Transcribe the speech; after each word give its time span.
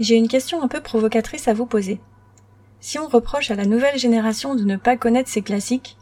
J'ai 0.00 0.16
une 0.16 0.28
question 0.28 0.60
un 0.62 0.68
peu 0.68 0.80
provocatrice 0.80 1.46
à 1.46 1.54
vous 1.54 1.66
poser. 1.66 2.00
Si 2.80 2.98
on 2.98 3.06
reproche 3.06 3.52
à 3.52 3.54
la 3.54 3.64
nouvelle 3.64 3.96
génération 3.96 4.56
de 4.56 4.64
ne 4.64 4.76
pas 4.76 4.96
connaître 4.96 5.30
ses 5.30 5.42
classiques, 5.42 5.96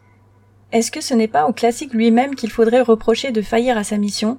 est-ce 0.72 0.90
que 0.90 1.02
ce 1.02 1.12
n'est 1.12 1.29
pas 1.29 1.46
au 1.46 1.52
classique 1.52 1.93
lui-même 1.93 2.34
qu'il 2.34 2.50
faudrait 2.50 2.80
reprocher 2.80 3.32
de 3.32 3.43
faillir 3.43 3.76
à 3.76 3.84
sa 3.84 3.98
mission, 3.98 4.39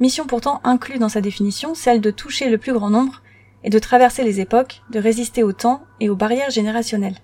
mission 0.00 0.26
pourtant 0.26 0.60
inclue 0.64 0.98
dans 0.98 1.08
sa 1.08 1.20
définition, 1.20 1.74
celle 1.74 2.00
de 2.00 2.10
toucher 2.10 2.50
le 2.50 2.58
plus 2.58 2.72
grand 2.72 2.90
nombre 2.90 3.22
et 3.62 3.70
de 3.70 3.78
traverser 3.78 4.24
les 4.24 4.40
époques, 4.40 4.82
de 4.90 4.98
résister 4.98 5.44
au 5.44 5.52
temps 5.52 5.84
et 6.00 6.08
aux 6.08 6.16
barrières 6.16 6.50
générationnelles? 6.50 7.18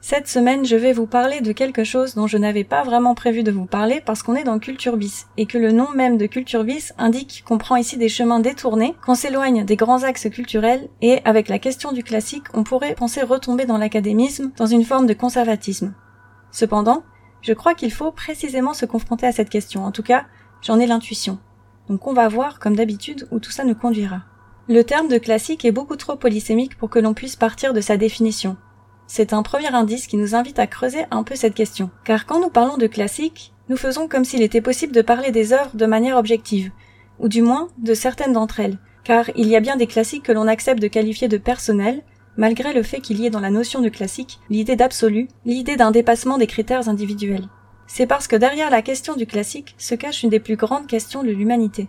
Cette 0.00 0.28
semaine, 0.28 0.64
je 0.64 0.76
vais 0.76 0.92
vous 0.92 1.06
parler 1.06 1.40
de 1.40 1.50
quelque 1.50 1.82
chose 1.82 2.14
dont 2.14 2.28
je 2.28 2.38
n'avais 2.38 2.62
pas 2.62 2.84
vraiment 2.84 3.16
prévu 3.16 3.42
de 3.42 3.50
vous 3.50 3.66
parler 3.66 4.00
parce 4.04 4.22
qu'on 4.22 4.36
est 4.36 4.44
dans 4.44 4.60
Culture 4.60 4.96
Bis 4.96 5.26
et 5.36 5.46
que 5.46 5.58
le 5.58 5.72
nom 5.72 5.90
même 5.92 6.16
de 6.16 6.26
Culture 6.26 6.62
Bis 6.62 6.94
indique 6.98 7.42
qu'on 7.44 7.58
prend 7.58 7.74
ici 7.74 7.96
des 7.96 8.08
chemins 8.08 8.38
détournés, 8.38 8.94
qu'on 9.04 9.16
s'éloigne 9.16 9.64
des 9.64 9.74
grands 9.74 10.04
axes 10.04 10.30
culturels 10.30 10.88
et 11.02 11.20
avec 11.24 11.48
la 11.48 11.58
question 11.58 11.90
du 11.90 12.04
classique, 12.04 12.44
on 12.54 12.62
pourrait 12.62 12.94
penser 12.94 13.22
retomber 13.22 13.66
dans 13.66 13.76
l'académisme, 13.76 14.52
dans 14.56 14.66
une 14.66 14.84
forme 14.84 15.06
de 15.06 15.14
conservatisme. 15.14 15.94
Cependant, 16.52 17.02
je 17.42 17.52
crois 17.52 17.74
qu'il 17.74 17.92
faut 17.92 18.12
précisément 18.12 18.74
se 18.74 18.86
confronter 18.86 19.26
à 19.26 19.32
cette 19.32 19.50
question. 19.50 19.84
En 19.84 19.90
tout 19.90 20.04
cas, 20.04 20.26
j'en 20.62 20.78
ai 20.78 20.86
l'intuition. 20.86 21.38
Donc 21.88 22.06
on 22.06 22.12
va 22.12 22.28
voir, 22.28 22.60
comme 22.60 22.76
d'habitude, 22.76 23.26
où 23.32 23.40
tout 23.40 23.50
ça 23.50 23.64
nous 23.64 23.74
conduira. 23.74 24.20
Le 24.68 24.84
terme 24.84 25.08
de 25.08 25.18
classique 25.18 25.64
est 25.64 25.72
beaucoup 25.72 25.96
trop 25.96 26.14
polysémique 26.14 26.76
pour 26.78 26.88
que 26.88 26.98
l'on 26.98 27.14
puisse 27.14 27.36
partir 27.36 27.72
de 27.72 27.80
sa 27.80 27.96
définition. 27.96 28.56
C'est 29.10 29.32
un 29.32 29.42
premier 29.42 29.74
indice 29.74 30.06
qui 30.06 30.18
nous 30.18 30.34
invite 30.34 30.58
à 30.58 30.66
creuser 30.66 31.06
un 31.10 31.22
peu 31.22 31.34
cette 31.34 31.54
question. 31.54 31.90
Car 32.04 32.26
quand 32.26 32.40
nous 32.40 32.50
parlons 32.50 32.76
de 32.76 32.86
classiques, 32.86 33.54
nous 33.70 33.78
faisons 33.78 34.06
comme 34.06 34.26
s'il 34.26 34.42
était 34.42 34.60
possible 34.60 34.92
de 34.92 35.00
parler 35.00 35.30
des 35.30 35.54
œuvres 35.54 35.74
de 35.74 35.86
manière 35.86 36.18
objective, 36.18 36.70
ou 37.18 37.26
du 37.26 37.40
moins 37.40 37.68
de 37.78 37.94
certaines 37.94 38.34
d'entre 38.34 38.60
elles, 38.60 38.76
car 39.04 39.30
il 39.34 39.48
y 39.48 39.56
a 39.56 39.60
bien 39.60 39.76
des 39.76 39.86
classiques 39.86 40.24
que 40.24 40.32
l'on 40.32 40.46
accepte 40.46 40.82
de 40.82 40.88
qualifier 40.88 41.26
de 41.26 41.38
personnels, 41.38 42.02
malgré 42.36 42.74
le 42.74 42.82
fait 42.82 43.00
qu'il 43.00 43.18
y 43.18 43.24
ait 43.24 43.30
dans 43.30 43.40
la 43.40 43.48
notion 43.48 43.80
de 43.80 43.88
classique 43.88 44.40
l'idée 44.50 44.76
d'absolu, 44.76 45.28
l'idée 45.46 45.76
d'un 45.76 45.90
dépassement 45.90 46.36
des 46.36 46.46
critères 46.46 46.90
individuels. 46.90 47.48
C'est 47.86 48.06
parce 48.06 48.28
que 48.28 48.36
derrière 48.36 48.68
la 48.68 48.82
question 48.82 49.16
du 49.16 49.26
classique 49.26 49.74
se 49.78 49.94
cache 49.94 50.22
une 50.22 50.30
des 50.30 50.38
plus 50.38 50.56
grandes 50.56 50.86
questions 50.86 51.22
de 51.22 51.30
l'humanité. 51.30 51.88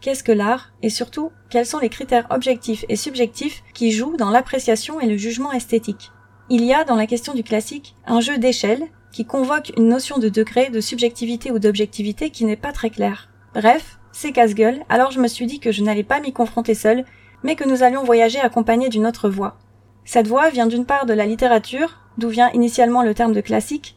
Qu'est-ce 0.00 0.24
que 0.24 0.32
l'art? 0.32 0.72
Et 0.82 0.88
surtout 0.88 1.32
quels 1.50 1.66
sont 1.66 1.80
les 1.80 1.90
critères 1.90 2.26
objectifs 2.30 2.86
et 2.88 2.96
subjectifs 2.96 3.62
qui 3.74 3.92
jouent 3.92 4.16
dans 4.16 4.30
l'appréciation 4.30 5.00
et 5.00 5.06
le 5.06 5.18
jugement 5.18 5.52
esthétique? 5.52 6.12
Il 6.48 6.64
y 6.64 6.72
a 6.72 6.84
dans 6.84 6.94
la 6.94 7.06
question 7.06 7.34
du 7.34 7.42
classique 7.42 7.96
un 8.06 8.20
jeu 8.20 8.38
d'échelle 8.38 8.86
qui 9.12 9.24
convoque 9.24 9.72
une 9.76 9.88
notion 9.88 10.18
de 10.18 10.28
degré, 10.28 10.70
de 10.70 10.80
subjectivité 10.80 11.50
ou 11.50 11.58
d'objectivité 11.58 12.30
qui 12.30 12.44
n'est 12.44 12.56
pas 12.56 12.72
très 12.72 12.90
claire. 12.90 13.30
Bref, 13.54 13.98
c'est 14.12 14.32
casse-gueule, 14.32 14.84
alors 14.88 15.10
je 15.10 15.20
me 15.20 15.28
suis 15.28 15.46
dit 15.46 15.58
que 15.58 15.72
je 15.72 15.82
n'allais 15.82 16.04
pas 16.04 16.20
m'y 16.20 16.32
confronter 16.32 16.74
seul, 16.74 17.04
mais 17.42 17.56
que 17.56 17.68
nous 17.68 17.82
allions 17.82 18.04
voyager 18.04 18.38
accompagnés 18.38 18.88
d'une 18.88 19.06
autre 19.06 19.28
voix. 19.28 19.56
Cette 20.04 20.28
voix 20.28 20.50
vient 20.50 20.66
d'une 20.66 20.86
part 20.86 21.06
de 21.06 21.14
la 21.14 21.26
littérature, 21.26 21.98
d'où 22.16 22.28
vient 22.28 22.50
initialement 22.52 23.02
le 23.02 23.14
terme 23.14 23.32
de 23.32 23.40
classique, 23.40 23.96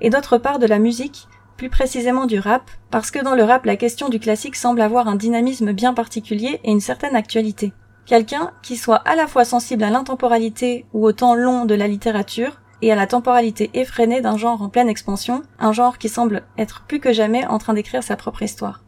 et 0.00 0.10
d'autre 0.10 0.38
part 0.38 0.58
de 0.58 0.66
la 0.66 0.78
musique, 0.78 1.26
plus 1.56 1.68
précisément 1.68 2.26
du 2.26 2.38
rap, 2.38 2.70
parce 2.90 3.10
que 3.10 3.22
dans 3.22 3.34
le 3.34 3.42
rap 3.42 3.66
la 3.66 3.76
question 3.76 4.08
du 4.08 4.20
classique 4.20 4.54
semble 4.54 4.80
avoir 4.80 5.08
un 5.08 5.16
dynamisme 5.16 5.72
bien 5.72 5.94
particulier 5.94 6.60
et 6.62 6.70
une 6.70 6.80
certaine 6.80 7.16
actualité. 7.16 7.72
Quelqu'un 8.08 8.52
qui 8.62 8.78
soit 8.78 9.02
à 9.06 9.16
la 9.16 9.26
fois 9.26 9.44
sensible 9.44 9.84
à 9.84 9.90
l'intemporalité 9.90 10.86
ou 10.94 11.04
au 11.04 11.12
temps 11.12 11.34
long 11.34 11.66
de 11.66 11.74
la 11.74 11.86
littérature, 11.86 12.58
et 12.80 12.90
à 12.90 12.96
la 12.96 13.06
temporalité 13.06 13.70
effrénée 13.74 14.22
d'un 14.22 14.38
genre 14.38 14.62
en 14.62 14.70
pleine 14.70 14.88
expansion, 14.88 15.42
un 15.58 15.72
genre 15.72 15.98
qui 15.98 16.08
semble 16.08 16.44
être 16.56 16.84
plus 16.88 17.00
que 17.00 17.12
jamais 17.12 17.44
en 17.46 17.58
train 17.58 17.74
d'écrire 17.74 18.02
sa 18.02 18.16
propre 18.16 18.42
histoire. 18.42 18.82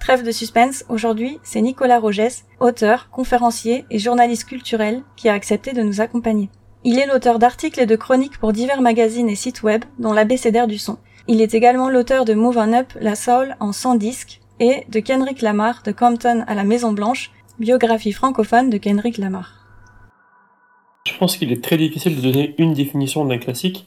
Trêve 0.00 0.24
de 0.24 0.32
suspense, 0.32 0.84
aujourd'hui, 0.88 1.38
c'est 1.44 1.60
Nicolas 1.60 2.00
Rogès, 2.00 2.46
auteur, 2.58 3.10
conférencier 3.10 3.84
et 3.90 3.98
journaliste 4.00 4.46
culturel, 4.46 5.02
qui 5.14 5.28
a 5.28 5.34
accepté 5.34 5.72
de 5.72 5.82
nous 5.82 6.00
accompagner. 6.00 6.50
Il 6.82 6.98
est 6.98 7.06
l'auteur 7.06 7.38
d'articles 7.38 7.80
et 7.80 7.86
de 7.86 7.96
chroniques 7.96 8.38
pour 8.38 8.52
divers 8.52 8.80
magazines 8.80 9.28
et 9.28 9.36
sites 9.36 9.62
web, 9.62 9.84
dont 10.00 10.12
l'ABCDR 10.12 10.66
du 10.66 10.78
son. 10.78 10.98
Il 11.28 11.42
est 11.42 11.54
également 11.54 11.90
l'auteur 11.90 12.24
de 12.24 12.34
Move 12.34 12.58
On 12.58 12.72
Up, 12.72 12.92
La 13.00 13.14
Soul 13.14 13.54
en 13.60 13.70
100 13.70 13.96
disques, 13.96 14.40
et 14.58 14.84
de 14.88 14.98
Kendrick 14.98 15.42
Lamar, 15.42 15.82
de 15.84 15.92
Compton 15.92 16.44
à 16.48 16.54
la 16.54 16.64
Maison 16.64 16.90
Blanche, 16.90 17.30
Biographie 17.58 18.12
francophone 18.12 18.70
de 18.70 18.78
Kendrick 18.78 19.18
Lamar. 19.18 19.52
Je 21.08 21.12
pense 21.18 21.36
qu'il 21.36 21.50
est 21.50 21.62
très 21.62 21.76
difficile 21.76 22.14
de 22.14 22.20
donner 22.20 22.54
une 22.58 22.72
définition 22.72 23.24
d'un 23.24 23.38
classique. 23.38 23.84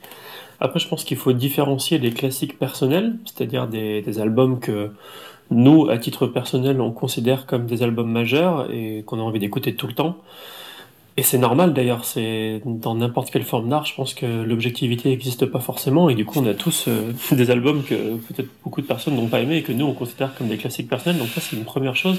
Après, 0.59 0.77
je 0.77 0.89
pense 0.89 1.05
qu'il 1.05 1.15
faut 1.15 1.31
différencier 1.31 1.97
les 1.97 2.11
classiques 2.11 2.59
personnels, 2.59 3.17
c'est-à-dire 3.23 3.69
des, 3.69 4.19
albums 4.19 4.59
que 4.59 4.91
nous, 5.51 5.89
à 5.89 5.97
titre 5.97 6.27
personnel, 6.27 6.81
on 6.81 6.91
considère 6.91 7.45
comme 7.45 7.65
des 7.65 7.81
albums 7.81 8.11
majeurs 8.11 8.69
et 8.71 9.03
qu'on 9.05 9.19
a 9.19 9.21
envie 9.21 9.39
d'écouter 9.39 9.73
tout 9.73 9.87
le 9.87 9.93
temps. 9.93 10.17
Et 11.15 11.23
c'est 11.23 11.37
normal 11.37 11.73
d'ailleurs, 11.73 12.03
c'est 12.03 12.61
dans 12.65 12.95
n'importe 12.95 13.31
quelle 13.31 13.43
forme 13.43 13.69
d'art, 13.69 13.85
je 13.85 13.95
pense 13.95 14.13
que 14.13 14.25
l'objectivité 14.25 15.09
n'existe 15.09 15.45
pas 15.45 15.59
forcément 15.59 16.09
et 16.09 16.15
du 16.15 16.25
coup 16.25 16.39
on 16.39 16.45
a 16.45 16.53
tous 16.53 16.85
euh, 16.87 17.11
des 17.33 17.51
albums 17.51 17.83
que 17.83 18.15
peut-être 18.15 18.47
beaucoup 18.63 18.81
de 18.81 18.87
personnes 18.87 19.15
n'ont 19.15 19.27
pas 19.27 19.41
aimé 19.41 19.57
et 19.57 19.61
que 19.61 19.73
nous 19.73 19.85
on 19.85 19.93
considère 19.93 20.33
comme 20.35 20.47
des 20.47 20.57
classiques 20.57 20.87
personnels. 20.89 21.19
Donc 21.19 21.27
ça 21.29 21.41
c'est 21.41 21.57
une 21.57 21.65
première 21.65 21.97
chose. 21.97 22.17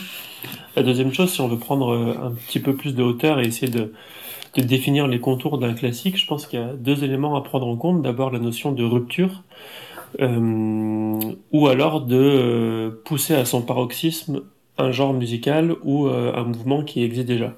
La 0.75 0.83
deuxième 0.83 1.13
chose, 1.13 1.31
si 1.31 1.41
on 1.43 1.49
veut 1.49 1.59
prendre 1.59 1.93
euh, 1.93 2.29
un 2.29 2.31
petit 2.31 2.59
peu 2.59 2.75
plus 2.75 2.95
de 2.95 3.03
hauteur 3.03 3.41
et 3.41 3.47
essayer 3.47 3.71
de, 3.71 3.93
définir 4.57 5.07
les 5.07 5.21
contours 5.21 5.59
d'un 5.59 5.75
classique, 5.75 6.17
je 6.17 6.27
pense 6.27 6.47
qu'il 6.47 6.61
y 6.61 6.63
a 6.63 6.73
deux 6.73 7.05
éléments 7.05 7.37
à 7.37 7.43
prendre 7.43 7.67
en 7.67 7.77
compte. 7.77 8.01
D'abord 8.03 8.31
la 8.31 8.39
notion 8.39 8.73
de 8.73 8.85
rupture. 8.85 9.43
Euh, 10.21 11.19
ou 11.53 11.69
alors 11.69 12.03
de 12.03 12.17
euh, 12.17 12.91
pousser 13.05 13.35
à 13.35 13.47
son 13.47 13.63
paroxysme 13.63 14.43
un 14.79 14.91
genre 14.91 15.13
musical 15.13 15.75
ou 15.85 16.07
un 16.07 16.45
mouvement 16.45 16.83
qui 16.83 17.05
existe 17.05 17.27
déjà. 17.27 17.55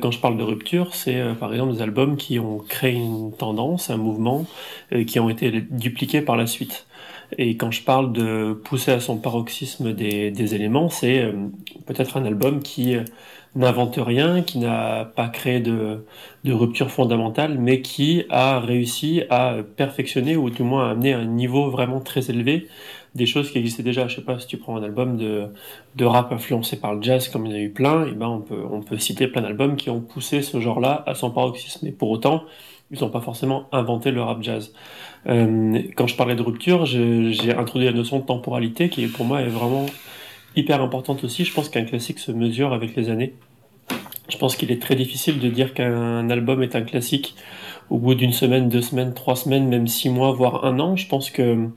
Quand 0.00 0.10
je 0.10 0.18
parle 0.18 0.38
de 0.38 0.42
rupture, 0.42 0.94
c'est 0.94 1.22
par 1.38 1.52
exemple 1.52 1.74
des 1.74 1.82
albums 1.82 2.16
qui 2.16 2.38
ont 2.38 2.58
créé 2.66 2.94
une 2.94 3.30
tendance, 3.36 3.90
un 3.90 3.98
mouvement, 3.98 4.46
qui 5.06 5.20
ont 5.20 5.28
été 5.28 5.50
dupliqués 5.50 6.22
par 6.22 6.38
la 6.38 6.46
suite. 6.46 6.86
Et 7.38 7.56
quand 7.56 7.70
je 7.70 7.82
parle 7.82 8.12
de 8.12 8.52
pousser 8.52 8.92
à 8.92 9.00
son 9.00 9.18
paroxysme 9.18 9.92
des, 9.92 10.54
éléments, 10.54 10.88
c'est 10.88 11.32
peut-être 11.86 12.16
un 12.16 12.24
album 12.24 12.60
qui 12.60 12.96
n'invente 13.56 13.96
rien, 13.96 14.42
qui 14.42 14.58
n'a 14.58 15.04
pas 15.16 15.28
créé 15.28 15.60
de, 15.60 16.04
rupture 16.46 16.90
fondamentale, 16.90 17.58
mais 17.58 17.80
qui 17.80 18.24
a 18.30 18.60
réussi 18.60 19.22
à 19.30 19.56
perfectionner 19.76 20.36
ou 20.36 20.50
du 20.50 20.62
moins 20.62 20.88
à 20.88 20.90
amener 20.92 21.14
un 21.14 21.24
niveau 21.24 21.70
vraiment 21.70 22.00
très 22.00 22.30
élevé 22.30 22.68
des 23.14 23.26
choses 23.26 23.50
qui 23.50 23.58
existaient 23.58 23.82
déjà. 23.82 24.06
Je 24.08 24.16
sais 24.16 24.22
pas 24.22 24.38
si 24.38 24.46
tu 24.46 24.58
prends 24.58 24.76
un 24.76 24.82
album 24.82 25.16
de, 25.16 26.04
rap 26.04 26.32
influencé 26.32 26.78
par 26.78 26.94
le 26.94 27.02
jazz, 27.02 27.28
comme 27.28 27.46
il 27.46 27.52
y 27.52 27.54
en 27.54 27.58
a 27.58 27.60
eu 27.60 27.70
plein, 27.70 28.06
et 28.06 28.12
ben 28.12 28.28
on 28.28 28.40
peut, 28.40 28.62
on 28.70 28.82
peut 28.82 28.98
citer 28.98 29.26
plein 29.26 29.42
d'albums 29.42 29.76
qui 29.76 29.90
ont 29.90 30.00
poussé 30.00 30.42
ce 30.42 30.60
genre-là 30.60 31.02
à 31.06 31.14
son 31.14 31.30
paroxysme. 31.30 31.86
Et 31.86 31.92
pour 31.92 32.10
autant, 32.10 32.44
ils 32.90 33.00
n'ont 33.00 33.10
pas 33.10 33.20
forcément 33.20 33.68
inventé 33.72 34.10
le 34.10 34.22
rap 34.22 34.42
jazz. 34.42 34.72
Euh, 35.28 35.82
quand 35.96 36.06
je 36.06 36.16
parlais 36.16 36.36
de 36.36 36.42
rupture, 36.42 36.86
j'ai 36.86 37.54
introduit 37.54 37.86
la 37.86 37.92
notion 37.92 38.18
de 38.18 38.24
temporalité 38.24 38.88
qui 38.88 39.06
pour 39.06 39.24
moi 39.24 39.40
est 39.40 39.48
vraiment 39.48 39.86
hyper 40.54 40.80
importante 40.80 41.24
aussi. 41.24 41.44
Je 41.44 41.52
pense 41.52 41.68
qu'un 41.68 41.84
classique 41.84 42.18
se 42.18 42.32
mesure 42.32 42.72
avec 42.72 42.96
les 42.96 43.10
années. 43.10 43.34
Je 44.28 44.38
pense 44.38 44.56
qu'il 44.56 44.72
est 44.72 44.82
très 44.82 44.96
difficile 44.96 45.38
de 45.38 45.48
dire 45.48 45.74
qu'un 45.74 46.28
album 46.30 46.62
est 46.62 46.74
un 46.74 46.82
classique 46.82 47.36
au 47.90 47.98
bout 47.98 48.14
d'une 48.14 48.32
semaine, 48.32 48.68
deux 48.68 48.82
semaines, 48.82 49.14
trois 49.14 49.36
semaines, 49.36 49.68
même 49.68 49.86
six 49.86 50.08
mois, 50.08 50.32
voire 50.32 50.64
un 50.64 50.80
an. 50.80 50.96
Je 50.96 51.06
pense 51.06 51.30
que 51.30 51.68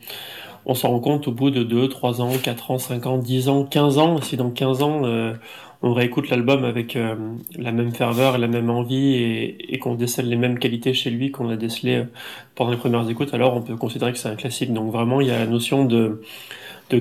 on 0.65 0.75
s'en 0.75 0.89
rend 0.89 0.99
compte 0.99 1.27
au 1.27 1.31
bout 1.31 1.49
de 1.51 1.63
2, 1.63 1.87
3 1.87 2.21
ans, 2.21 2.31
4 2.43 2.71
ans, 2.71 2.77
5 2.77 3.05
ans, 3.07 3.17
10 3.17 3.49
ans, 3.49 3.63
15 3.65 3.97
ans. 3.97 4.21
Si 4.21 4.37
dans 4.37 4.51
15 4.51 4.83
ans, 4.83 5.01
euh, 5.05 5.33
on 5.81 5.93
réécoute 5.93 6.29
l'album 6.29 6.65
avec 6.65 6.95
euh, 6.95 7.15
la 7.57 7.71
même 7.71 7.91
ferveur 7.91 8.35
et 8.35 8.37
la 8.37 8.47
même 8.47 8.69
envie 8.69 9.15
et, 9.15 9.79
qu'on 9.79 9.95
décèle 9.95 10.27
les 10.27 10.35
mêmes 10.35 10.59
qualités 10.59 10.93
chez 10.93 11.09
lui 11.09 11.31
qu'on 11.31 11.49
a 11.49 11.55
décelé 11.55 11.95
euh, 11.95 12.03
pendant 12.55 12.71
les 12.71 12.77
premières 12.77 13.09
écoutes, 13.09 13.33
alors 13.33 13.55
on 13.55 13.61
peut 13.61 13.77
considérer 13.77 14.11
que 14.11 14.17
c'est 14.17 14.27
un 14.27 14.35
classique. 14.35 14.73
Donc 14.73 14.91
vraiment, 14.91 15.21
il 15.21 15.27
y 15.27 15.31
a 15.31 15.39
la 15.39 15.47
notion 15.47 15.85
de, 15.85 16.21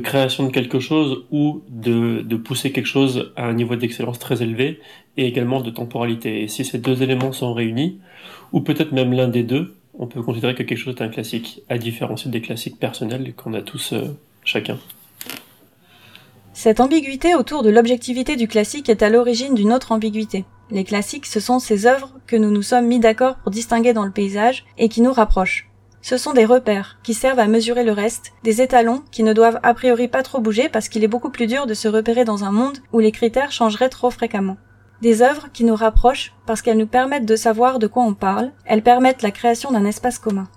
création 0.02 0.46
de 0.46 0.52
quelque 0.52 0.78
chose 0.78 1.24
ou 1.32 1.62
de, 1.68 2.22
de 2.22 2.36
pousser 2.36 2.70
quelque 2.70 2.86
chose 2.86 3.32
à 3.36 3.46
un 3.46 3.54
niveau 3.54 3.74
d'excellence 3.74 4.18
très 4.20 4.42
élevé 4.42 4.80
et 5.16 5.26
également 5.26 5.60
de 5.60 5.70
temporalité. 5.70 6.42
Et 6.42 6.48
si 6.48 6.64
ces 6.64 6.78
deux 6.78 7.02
éléments 7.02 7.32
sont 7.32 7.52
réunis, 7.54 7.98
ou 8.52 8.60
peut-être 8.60 8.92
même 8.92 9.12
l'un 9.12 9.28
des 9.28 9.42
deux, 9.42 9.74
on 9.98 10.06
peut 10.06 10.22
considérer 10.22 10.54
que 10.54 10.62
quelque 10.62 10.78
chose 10.78 10.94
est 10.94 11.02
un 11.02 11.08
classique, 11.08 11.62
à 11.68 11.78
différencier 11.78 12.30
des 12.30 12.40
classiques 12.40 12.78
personnels 12.78 13.34
qu'on 13.34 13.54
a 13.54 13.62
tous 13.62 13.92
euh, 13.92 14.16
chacun. 14.44 14.78
Cette 16.60 16.80
ambiguïté 16.80 17.36
autour 17.36 17.62
de 17.62 17.70
l'objectivité 17.70 18.34
du 18.34 18.48
classique 18.48 18.88
est 18.88 19.04
à 19.04 19.10
l'origine 19.10 19.54
d'une 19.54 19.72
autre 19.72 19.92
ambiguïté. 19.92 20.44
Les 20.72 20.82
classiques, 20.82 21.26
ce 21.26 21.38
sont 21.38 21.60
ces 21.60 21.86
œuvres 21.86 22.10
que 22.26 22.34
nous 22.34 22.50
nous 22.50 22.62
sommes 22.62 22.88
mis 22.88 22.98
d'accord 22.98 23.36
pour 23.36 23.52
distinguer 23.52 23.92
dans 23.92 24.04
le 24.04 24.10
paysage 24.10 24.66
et 24.76 24.88
qui 24.88 25.00
nous 25.00 25.12
rapprochent. 25.12 25.70
Ce 26.02 26.16
sont 26.16 26.32
des 26.32 26.44
repères 26.44 26.98
qui 27.04 27.14
servent 27.14 27.38
à 27.38 27.46
mesurer 27.46 27.84
le 27.84 27.92
reste, 27.92 28.32
des 28.42 28.60
étalons 28.60 29.04
qui 29.12 29.22
ne 29.22 29.32
doivent 29.34 29.60
a 29.62 29.72
priori 29.72 30.08
pas 30.08 30.24
trop 30.24 30.40
bouger 30.40 30.68
parce 30.68 30.88
qu'il 30.88 31.04
est 31.04 31.06
beaucoup 31.06 31.30
plus 31.30 31.46
dur 31.46 31.66
de 31.66 31.74
se 31.74 31.86
repérer 31.86 32.24
dans 32.24 32.42
un 32.42 32.50
monde 32.50 32.78
où 32.92 32.98
les 32.98 33.12
critères 33.12 33.52
changeraient 33.52 33.88
trop 33.88 34.10
fréquemment. 34.10 34.56
Des 35.00 35.22
œuvres 35.22 35.52
qui 35.52 35.62
nous 35.62 35.76
rapprochent 35.76 36.34
parce 36.44 36.60
qu'elles 36.60 36.76
nous 36.76 36.88
permettent 36.88 37.24
de 37.24 37.36
savoir 37.36 37.78
de 37.78 37.86
quoi 37.86 38.02
on 38.02 38.14
parle, 38.14 38.50
elles 38.64 38.82
permettent 38.82 39.22
la 39.22 39.30
création 39.30 39.70
d'un 39.70 39.84
espace 39.84 40.18
commun. 40.18 40.48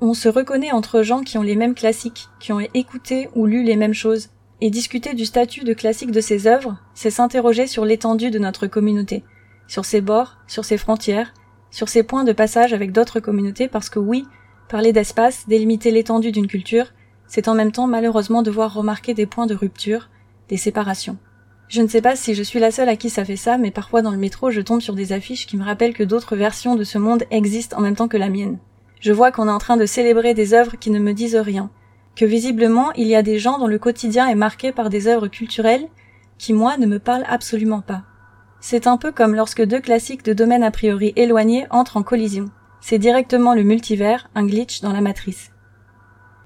On 0.00 0.14
se 0.14 0.30
reconnaît 0.30 0.72
entre 0.72 1.02
gens 1.02 1.20
qui 1.20 1.36
ont 1.36 1.42
les 1.42 1.56
mêmes 1.56 1.74
classiques, 1.74 2.30
qui 2.40 2.54
ont 2.54 2.60
écouté 2.72 3.28
ou 3.34 3.44
lu 3.44 3.64
les 3.64 3.76
mêmes 3.76 3.92
choses, 3.92 4.30
et 4.62 4.70
discuter 4.70 5.12
du 5.14 5.26
statut 5.26 5.64
de 5.64 5.74
classique 5.74 6.12
de 6.12 6.20
ces 6.20 6.46
œuvres, 6.46 6.76
c'est 6.94 7.10
s'interroger 7.10 7.66
sur 7.66 7.84
l'étendue 7.84 8.30
de 8.30 8.38
notre 8.38 8.68
communauté, 8.68 9.24
sur 9.66 9.84
ses 9.84 10.00
bords, 10.00 10.36
sur 10.46 10.64
ses 10.64 10.78
frontières, 10.78 11.34
sur 11.72 11.88
ses 11.88 12.04
points 12.04 12.22
de 12.22 12.32
passage 12.32 12.72
avec 12.72 12.92
d'autres 12.92 13.18
communautés 13.18 13.66
parce 13.66 13.90
que 13.90 13.98
oui, 13.98 14.24
parler 14.68 14.92
d'espace, 14.92 15.48
délimiter 15.48 15.90
l'étendue 15.90 16.30
d'une 16.30 16.46
culture, 16.46 16.92
c'est 17.26 17.48
en 17.48 17.54
même 17.54 17.72
temps 17.72 17.88
malheureusement 17.88 18.42
devoir 18.42 18.72
remarquer 18.72 19.14
des 19.14 19.26
points 19.26 19.46
de 19.46 19.56
rupture, 19.56 20.10
des 20.48 20.56
séparations. 20.56 21.18
Je 21.66 21.82
ne 21.82 21.88
sais 21.88 22.00
pas 22.00 22.14
si 22.14 22.36
je 22.36 22.44
suis 22.44 22.60
la 22.60 22.70
seule 22.70 22.88
à 22.88 22.94
qui 22.94 23.10
ça 23.10 23.24
fait 23.24 23.34
ça, 23.34 23.58
mais 23.58 23.72
parfois 23.72 24.00
dans 24.00 24.12
le 24.12 24.16
métro, 24.16 24.52
je 24.52 24.60
tombe 24.60 24.80
sur 24.80 24.94
des 24.94 25.12
affiches 25.12 25.48
qui 25.48 25.56
me 25.56 25.64
rappellent 25.64 25.92
que 25.92 26.04
d'autres 26.04 26.36
versions 26.36 26.76
de 26.76 26.84
ce 26.84 26.98
monde 26.98 27.24
existent 27.32 27.78
en 27.78 27.80
même 27.80 27.96
temps 27.96 28.06
que 28.06 28.16
la 28.16 28.28
mienne. 28.28 28.58
Je 29.00 29.12
vois 29.12 29.32
qu'on 29.32 29.48
est 29.48 29.50
en 29.50 29.58
train 29.58 29.76
de 29.76 29.86
célébrer 29.86 30.34
des 30.34 30.54
œuvres 30.54 30.76
qui 30.78 30.90
ne 30.90 31.00
me 31.00 31.14
disent 31.14 31.34
rien, 31.34 31.68
que 32.16 32.24
visiblement 32.24 32.92
il 32.92 33.06
y 33.06 33.14
a 33.14 33.22
des 33.22 33.38
gens 33.38 33.58
dont 33.58 33.66
le 33.66 33.78
quotidien 33.78 34.28
est 34.28 34.34
marqué 34.34 34.72
par 34.72 34.90
des 34.90 35.06
œuvres 35.06 35.28
culturelles 35.28 35.88
qui, 36.38 36.52
moi, 36.52 36.76
ne 36.76 36.86
me 36.86 36.98
parlent 36.98 37.26
absolument 37.28 37.82
pas. 37.82 38.02
C'est 38.60 38.86
un 38.86 38.96
peu 38.96 39.12
comme 39.12 39.34
lorsque 39.34 39.64
deux 39.64 39.80
classiques 39.80 40.24
de 40.24 40.32
domaines 40.32 40.62
a 40.62 40.70
priori 40.70 41.12
éloignés 41.16 41.66
entrent 41.70 41.96
en 41.96 42.02
collision. 42.02 42.50
C'est 42.80 42.98
directement 42.98 43.54
le 43.54 43.62
multivers, 43.62 44.28
un 44.34 44.46
glitch 44.46 44.80
dans 44.80 44.92
la 44.92 45.00
matrice. 45.00 45.50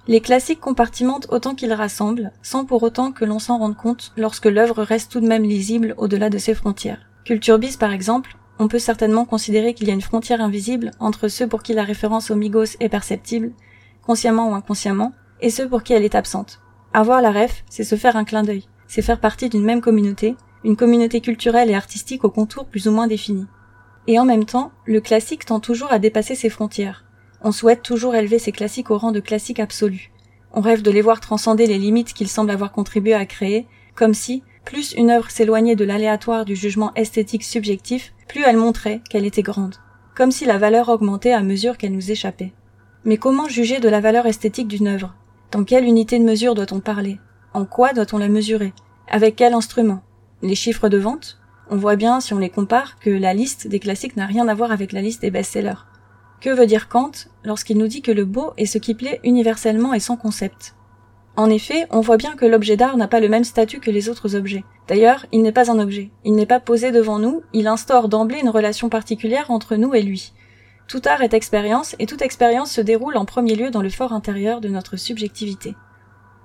Les 0.08 0.20
classiques 0.20 0.60
compartimentent 0.60 1.26
autant 1.30 1.54
qu'ils 1.54 1.72
rassemblent, 1.72 2.30
sans 2.40 2.64
pour 2.64 2.82
autant 2.82 3.10
que 3.10 3.24
l'on 3.24 3.38
s'en 3.38 3.58
rende 3.58 3.76
compte 3.76 4.12
lorsque 4.16 4.46
l'œuvre 4.46 4.82
reste 4.82 5.10
tout 5.10 5.20
de 5.20 5.26
même 5.26 5.42
lisible 5.42 5.94
au-delà 5.98 6.30
de 6.30 6.38
ses 6.38 6.54
frontières. 6.54 7.00
Culture 7.24 7.58
Bis, 7.58 7.76
par 7.76 7.92
exemple, 7.92 8.36
on 8.58 8.68
peut 8.68 8.78
certainement 8.78 9.24
considérer 9.24 9.74
qu'il 9.74 9.88
y 9.88 9.90
a 9.90 9.94
une 9.94 10.00
frontière 10.00 10.40
invisible 10.40 10.92
entre 11.00 11.28
ceux 11.28 11.48
pour 11.48 11.62
qui 11.62 11.74
la 11.74 11.82
référence 11.82 12.30
aux 12.30 12.36
Migos 12.36 12.76
est 12.80 12.88
perceptible, 12.88 13.52
consciemment 14.06 14.50
ou 14.50 14.54
inconsciemment, 14.54 15.12
et 15.40 15.50
ceux 15.50 15.68
pour 15.68 15.82
qui 15.82 15.92
elle 15.92 16.04
est 16.04 16.14
absente. 16.14 16.60
Avoir 16.92 17.20
la 17.20 17.32
ref, 17.32 17.64
c'est 17.68 17.84
se 17.84 17.96
faire 17.96 18.16
un 18.16 18.24
clin 18.24 18.42
d'œil, 18.42 18.64
c'est 18.86 19.02
faire 19.02 19.20
partie 19.20 19.48
d'une 19.48 19.64
même 19.64 19.80
communauté, 19.80 20.36
une 20.64 20.76
communauté 20.76 21.20
culturelle 21.20 21.70
et 21.70 21.74
artistique 21.74 22.24
aux 22.24 22.30
contours 22.30 22.66
plus 22.66 22.88
ou 22.88 22.92
moins 22.92 23.06
définis. 23.06 23.46
Et 24.06 24.18
en 24.18 24.24
même 24.24 24.44
temps, 24.44 24.72
le 24.84 25.00
classique 25.00 25.44
tend 25.44 25.60
toujours 25.60 25.92
à 25.92 25.98
dépasser 25.98 26.34
ses 26.34 26.50
frontières, 26.50 27.06
on 27.42 27.52
souhaite 27.52 27.82
toujours 27.82 28.14
élever 28.14 28.38
ces 28.38 28.52
classiques 28.52 28.90
au 28.90 28.98
rang 28.98 29.12
de 29.12 29.20
classiques 29.20 29.60
absolus. 29.60 30.10
On 30.52 30.60
rêve 30.60 30.82
de 30.82 30.90
les 30.90 31.02
voir 31.02 31.20
transcender 31.20 31.66
les 31.66 31.78
limites 31.78 32.12
qu'ils 32.12 32.28
semblent 32.28 32.50
avoir 32.50 32.72
contribué 32.72 33.14
à 33.14 33.26
créer, 33.26 33.66
comme 33.94 34.14
si, 34.14 34.42
plus 34.64 34.94
une 34.94 35.10
œuvre 35.10 35.30
s'éloignait 35.30 35.76
de 35.76 35.84
l'aléatoire 35.84 36.44
du 36.44 36.56
jugement 36.56 36.92
esthétique 36.94 37.44
subjectif, 37.44 38.14
plus 38.26 38.42
elle 38.42 38.56
montrait 38.56 39.00
qu'elle 39.10 39.26
était 39.26 39.42
grande. 39.42 39.76
Comme 40.16 40.32
si 40.32 40.44
la 40.44 40.58
valeur 40.58 40.88
augmentait 40.88 41.32
à 41.32 41.42
mesure 41.42 41.76
qu'elle 41.76 41.92
nous 41.92 42.10
échappait. 42.10 42.52
Mais 43.04 43.18
comment 43.18 43.48
juger 43.48 43.80
de 43.80 43.88
la 43.88 44.00
valeur 44.00 44.26
esthétique 44.26 44.68
d'une 44.68 44.88
œuvre? 44.88 45.14
Dans 45.52 45.62
quelle 45.62 45.84
unité 45.84 46.18
de 46.18 46.24
mesure 46.24 46.56
doit-on 46.56 46.80
parler? 46.80 47.20
En 47.54 47.64
quoi 47.64 47.92
doit-on 47.92 48.18
la 48.18 48.28
mesurer? 48.28 48.72
Avec 49.08 49.36
quel 49.36 49.54
instrument? 49.54 50.02
Les 50.42 50.56
chiffres 50.56 50.88
de 50.88 50.98
vente? 50.98 51.38
On 51.70 51.76
voit 51.76 51.94
bien, 51.94 52.20
si 52.20 52.34
on 52.34 52.38
les 52.38 52.50
compare, 52.50 52.98
que 52.98 53.10
la 53.10 53.32
liste 53.32 53.68
des 53.68 53.78
classiques 53.78 54.16
n'a 54.16 54.26
rien 54.26 54.48
à 54.48 54.54
voir 54.54 54.72
avec 54.72 54.90
la 54.92 55.02
liste 55.02 55.22
des 55.22 55.30
best-sellers. 55.30 55.86
Que 56.40 56.50
veut 56.50 56.66
dire 56.66 56.88
Kant 56.88 57.12
lorsqu'il 57.44 57.78
nous 57.78 57.86
dit 57.86 58.02
que 58.02 58.10
le 58.10 58.24
beau 58.24 58.52
est 58.56 58.66
ce 58.66 58.78
qui 58.78 58.94
plaît 58.94 59.20
universellement 59.22 59.94
et 59.94 60.00
sans 60.00 60.16
concept? 60.16 60.74
En 61.36 61.48
effet, 61.48 61.86
on 61.90 62.00
voit 62.00 62.16
bien 62.16 62.34
que 62.34 62.46
l'objet 62.46 62.76
d'art 62.76 62.96
n'a 62.96 63.08
pas 63.08 63.20
le 63.20 63.28
même 63.28 63.44
statut 63.44 63.78
que 63.78 63.90
les 63.90 64.08
autres 64.08 64.34
objets. 64.34 64.64
D'ailleurs, 64.88 65.26
il 65.32 65.42
n'est 65.42 65.52
pas 65.52 65.70
un 65.70 65.78
objet, 65.78 66.10
il 66.24 66.34
n'est 66.34 66.46
pas 66.46 66.60
posé 66.60 66.90
devant 66.90 67.18
nous, 67.18 67.42
il 67.52 67.68
instaure 67.68 68.08
d'emblée 68.08 68.40
une 68.40 68.48
relation 68.48 68.88
particulière 68.88 69.50
entre 69.50 69.76
nous 69.76 69.94
et 69.94 70.02
lui. 70.02 70.32
Tout 70.88 71.02
art 71.04 71.22
est 71.22 71.34
expérience, 71.34 71.96
et 71.98 72.06
toute 72.06 72.22
expérience 72.22 72.70
se 72.70 72.80
déroule 72.80 73.16
en 73.16 73.24
premier 73.24 73.56
lieu 73.56 73.70
dans 73.70 73.82
le 73.82 73.90
fort 73.90 74.12
intérieur 74.12 74.60
de 74.60 74.68
notre 74.68 74.96
subjectivité. 74.96 75.74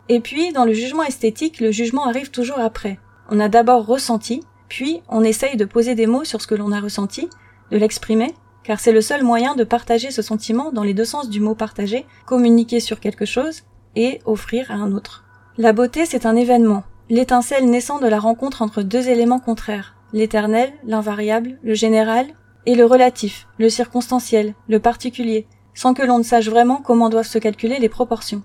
Et 0.09 0.19
puis, 0.19 0.51
dans 0.51 0.65
le 0.65 0.73
jugement 0.73 1.03
esthétique, 1.03 1.59
le 1.59 1.71
jugement 1.71 2.07
arrive 2.07 2.31
toujours 2.31 2.59
après. 2.59 2.99
On 3.29 3.39
a 3.39 3.49
d'abord 3.49 3.85
ressenti, 3.85 4.41
puis 4.67 5.01
on 5.09 5.23
essaye 5.23 5.57
de 5.57 5.65
poser 5.65 5.93
des 5.95 6.07
mots 6.07 6.23
sur 6.23 6.41
ce 6.41 6.47
que 6.47 6.55
l'on 6.55 6.71
a 6.71 6.79
ressenti, 6.79 7.29
de 7.69 7.77
l'exprimer, 7.77 8.33
car 8.63 8.79
c'est 8.79 8.91
le 8.91 9.01
seul 9.01 9.23
moyen 9.23 9.55
de 9.55 9.63
partager 9.63 10.11
ce 10.11 10.21
sentiment 10.21 10.71
dans 10.71 10.83
les 10.83 10.93
deux 10.93 11.05
sens 11.05 11.29
du 11.29 11.39
mot 11.39 11.55
partager, 11.55 12.05
communiquer 12.25 12.79
sur 12.79 12.99
quelque 12.99 13.25
chose 13.25 13.61
et 13.95 14.21
offrir 14.25 14.71
à 14.71 14.75
un 14.75 14.91
autre. 14.91 15.23
La 15.57 15.73
beauté, 15.73 16.05
c'est 16.05 16.25
un 16.25 16.35
événement, 16.35 16.83
l'étincelle 17.09 17.69
naissant 17.69 17.99
de 17.99 18.07
la 18.07 18.19
rencontre 18.19 18.61
entre 18.61 18.81
deux 18.81 19.09
éléments 19.09 19.39
contraires, 19.39 19.95
l'éternel, 20.13 20.71
l'invariable, 20.83 21.59
le 21.63 21.73
général, 21.73 22.27
et 22.65 22.75
le 22.75 22.85
relatif, 22.85 23.47
le 23.57 23.69
circonstanciel, 23.69 24.53
le 24.67 24.79
particulier, 24.79 25.47
sans 25.73 25.93
que 25.93 26.03
l'on 26.03 26.19
ne 26.19 26.23
sache 26.23 26.49
vraiment 26.49 26.81
comment 26.81 27.09
doivent 27.09 27.25
se 27.25 27.39
calculer 27.39 27.79
les 27.79 27.89
proportions. 27.89 28.43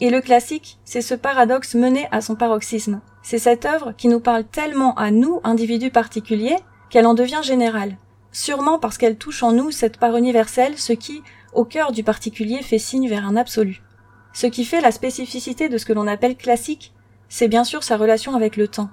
Et 0.00 0.10
le 0.10 0.20
classique, 0.20 0.78
c'est 0.84 1.02
ce 1.02 1.14
paradoxe 1.14 1.74
mené 1.74 2.08
à 2.10 2.20
son 2.20 2.34
paroxysme. 2.34 3.00
C'est 3.22 3.38
cette 3.38 3.64
œuvre 3.64 3.92
qui 3.96 4.08
nous 4.08 4.20
parle 4.20 4.44
tellement 4.44 4.94
à 4.94 5.10
nous, 5.10 5.40
individus 5.44 5.90
particuliers, 5.90 6.56
qu'elle 6.90 7.06
en 7.06 7.14
devient 7.14 7.40
générale, 7.42 7.96
sûrement 8.32 8.78
parce 8.78 8.98
qu'elle 8.98 9.16
touche 9.16 9.42
en 9.42 9.52
nous 9.52 9.70
cette 9.70 9.98
part 9.98 10.16
universelle, 10.16 10.76
ce 10.76 10.92
qui, 10.92 11.22
au 11.52 11.64
cœur 11.64 11.92
du 11.92 12.02
particulier, 12.02 12.62
fait 12.62 12.78
signe 12.78 13.08
vers 13.08 13.26
un 13.26 13.36
absolu. 13.36 13.82
Ce 14.32 14.46
qui 14.46 14.64
fait 14.64 14.80
la 14.80 14.90
spécificité 14.90 15.68
de 15.68 15.78
ce 15.78 15.86
que 15.86 15.92
l'on 15.92 16.06
appelle 16.06 16.36
classique, 16.36 16.92
c'est 17.28 17.48
bien 17.48 17.64
sûr 17.64 17.82
sa 17.82 17.96
relation 17.96 18.34
avec 18.34 18.56
le 18.56 18.68
temps. 18.68 18.90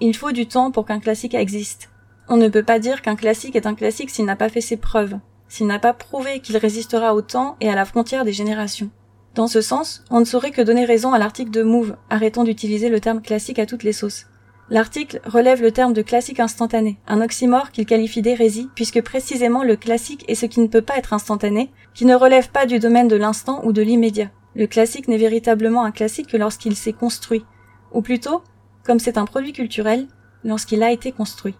Il 0.00 0.16
faut 0.16 0.32
du 0.32 0.46
temps 0.46 0.70
pour 0.70 0.84
qu'un 0.84 1.00
classique 1.00 1.34
existe. 1.34 1.91
On 2.34 2.38
ne 2.38 2.48
peut 2.48 2.62
pas 2.62 2.78
dire 2.78 3.02
qu'un 3.02 3.14
classique 3.14 3.56
est 3.56 3.66
un 3.66 3.74
classique 3.74 4.08
s'il 4.08 4.24
n'a 4.24 4.36
pas 4.36 4.48
fait 4.48 4.62
ses 4.62 4.78
preuves, 4.78 5.18
s'il 5.48 5.66
n'a 5.66 5.78
pas 5.78 5.92
prouvé 5.92 6.40
qu'il 6.40 6.56
résistera 6.56 7.14
au 7.14 7.20
temps 7.20 7.58
et 7.60 7.68
à 7.68 7.74
la 7.74 7.84
frontière 7.84 8.24
des 8.24 8.32
générations. 8.32 8.88
Dans 9.34 9.48
ce 9.48 9.60
sens, 9.60 10.02
on 10.10 10.18
ne 10.18 10.24
saurait 10.24 10.50
que 10.50 10.62
donner 10.62 10.86
raison 10.86 11.12
à 11.12 11.18
l'article 11.18 11.50
de 11.50 11.62
Move, 11.62 11.94
arrêtons 12.08 12.44
d'utiliser 12.44 12.88
le 12.88 13.00
terme 13.00 13.20
classique 13.20 13.58
à 13.58 13.66
toutes 13.66 13.82
les 13.82 13.92
sauces. 13.92 14.28
L'article 14.70 15.20
relève 15.26 15.60
le 15.60 15.72
terme 15.72 15.92
de 15.92 16.00
classique 16.00 16.40
instantané, 16.40 16.96
un 17.06 17.20
oxymore 17.20 17.70
qu'il 17.70 17.84
qualifie 17.84 18.22
d'hérésie, 18.22 18.70
puisque 18.74 19.02
précisément 19.02 19.62
le 19.62 19.76
classique 19.76 20.24
est 20.26 20.34
ce 20.34 20.46
qui 20.46 20.60
ne 20.60 20.68
peut 20.68 20.80
pas 20.80 20.96
être 20.96 21.12
instantané, 21.12 21.70
qui 21.92 22.06
ne 22.06 22.14
relève 22.14 22.48
pas 22.48 22.64
du 22.64 22.78
domaine 22.78 23.08
de 23.08 23.16
l'instant 23.16 23.60
ou 23.66 23.74
de 23.74 23.82
l'immédiat. 23.82 24.30
Le 24.56 24.66
classique 24.66 25.06
n'est 25.06 25.18
véritablement 25.18 25.84
un 25.84 25.92
classique 25.92 26.28
que 26.28 26.38
lorsqu'il 26.38 26.76
s'est 26.76 26.94
construit, 26.94 27.44
ou 27.92 28.00
plutôt, 28.00 28.42
comme 28.84 29.00
c'est 29.00 29.18
un 29.18 29.26
produit 29.26 29.52
culturel, 29.52 30.06
lorsqu'il 30.44 30.82
a 30.82 30.92
été 30.92 31.12
construit. 31.12 31.56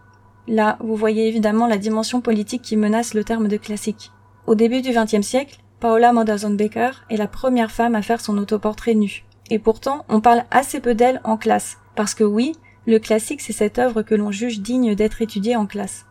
Là, 0.49 0.77
vous 0.81 0.97
voyez 0.97 1.29
évidemment 1.29 1.67
la 1.67 1.79
dimension 1.79 2.21
politique 2.21 2.63
qui 2.63 2.77
menace 2.77 3.15
le 3.15 3.25
terme 3.25 3.49
de 3.49 3.57
classique. 3.57 4.11
Au 4.47 4.55
début 4.55 4.83
du 4.83 4.91
XXe 4.91 5.27
siècle, 5.27 5.59
Paola 5.79 6.13
Modersohn 6.13 6.57
Baker 6.57 6.91
est 7.11 7.17
la 7.17 7.29
première 7.29 7.71
femme 7.71 7.95
à 7.95 8.03
faire 8.03 8.21
son 8.21 8.39
autoportrait 8.39 8.95
nu. 8.95 9.25
Et 9.51 9.59
pourtant, 9.59 10.05
on 10.09 10.21
parle 10.21 10.45
assez 10.51 10.81
peu 10.81 10.95
d'elle 10.95 11.21
en 11.25 11.37
classe, 11.37 11.79
parce 11.95 12.15
que 12.15 12.25
oui, 12.25 12.55
le 12.87 12.99
classique, 12.99 13.41
c'est 13.41 13.53
cette 13.53 13.79
œuvre 13.79 14.03
que 14.03 14.15
l'on 14.15 14.33
juge 14.33 14.61
digne 14.61 14.95
d'être 14.95 15.23
étudiée 15.23 15.57
en 15.57 15.67
classe. 15.67 16.07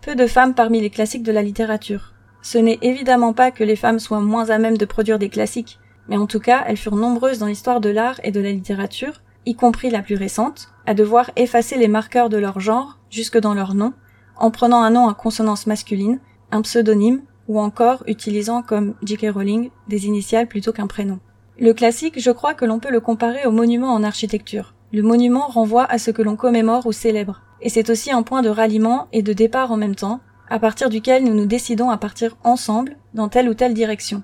Peu 0.00 0.14
de 0.14 0.26
femmes 0.26 0.54
parmi 0.54 0.80
les 0.80 0.90
classiques 0.90 1.22
de 1.22 1.32
la 1.32 1.42
littérature. 1.42 2.14
Ce 2.42 2.58
n'est 2.58 2.78
évidemment 2.82 3.32
pas 3.32 3.50
que 3.50 3.64
les 3.64 3.76
femmes 3.76 3.98
soient 4.00 4.20
moins 4.20 4.50
à 4.50 4.58
même 4.58 4.76
de 4.76 4.84
produire 4.84 5.18
des 5.18 5.28
classiques, 5.28 5.78
mais 6.08 6.16
en 6.16 6.26
tout 6.26 6.40
cas, 6.40 6.64
elles 6.66 6.76
furent 6.76 6.96
nombreuses 6.96 7.38
dans 7.38 7.46
l'histoire 7.46 7.80
de 7.80 7.90
l'art 7.90 8.20
et 8.24 8.32
de 8.32 8.40
la 8.40 8.50
littérature, 8.50 9.22
y 9.46 9.54
compris 9.54 9.90
la 9.90 10.02
plus 10.02 10.16
récente, 10.16 10.71
à 10.86 10.94
devoir 10.94 11.30
effacer 11.36 11.76
les 11.76 11.88
marqueurs 11.88 12.28
de 12.28 12.36
leur 12.36 12.60
genre, 12.60 12.98
jusque 13.10 13.38
dans 13.38 13.54
leur 13.54 13.74
nom, 13.74 13.92
en 14.36 14.50
prenant 14.50 14.82
un 14.82 14.90
nom 14.90 15.08
à 15.08 15.14
consonance 15.14 15.66
masculine, 15.66 16.20
un 16.50 16.62
pseudonyme, 16.62 17.22
ou 17.48 17.60
encore 17.60 18.02
utilisant 18.06 18.62
comme 18.62 18.94
J.K. 19.02 19.26
Rowling 19.34 19.70
des 19.88 20.06
initiales 20.06 20.46
plutôt 20.46 20.72
qu'un 20.72 20.86
prénom. 20.86 21.18
Le 21.58 21.74
classique, 21.74 22.20
je 22.20 22.30
crois 22.30 22.54
que 22.54 22.64
l'on 22.64 22.78
peut 22.78 22.90
le 22.90 23.00
comparer 23.00 23.46
au 23.46 23.50
monument 23.50 23.92
en 23.92 24.04
architecture. 24.04 24.74
Le 24.92 25.02
monument 25.02 25.46
renvoie 25.46 25.84
à 25.84 25.98
ce 25.98 26.10
que 26.10 26.22
l'on 26.22 26.36
commémore 26.36 26.86
ou 26.86 26.92
célèbre, 26.92 27.42
et 27.60 27.68
c'est 27.68 27.90
aussi 27.90 28.10
un 28.10 28.22
point 28.22 28.42
de 28.42 28.48
ralliement 28.48 29.08
et 29.12 29.22
de 29.22 29.32
départ 29.32 29.72
en 29.72 29.76
même 29.76 29.94
temps, 29.94 30.20
à 30.48 30.58
partir 30.58 30.90
duquel 30.90 31.24
nous 31.24 31.34
nous 31.34 31.46
décidons 31.46 31.90
à 31.90 31.96
partir 31.96 32.36
ensemble 32.44 32.96
dans 33.14 33.28
telle 33.28 33.48
ou 33.48 33.54
telle 33.54 33.74
direction. 33.74 34.22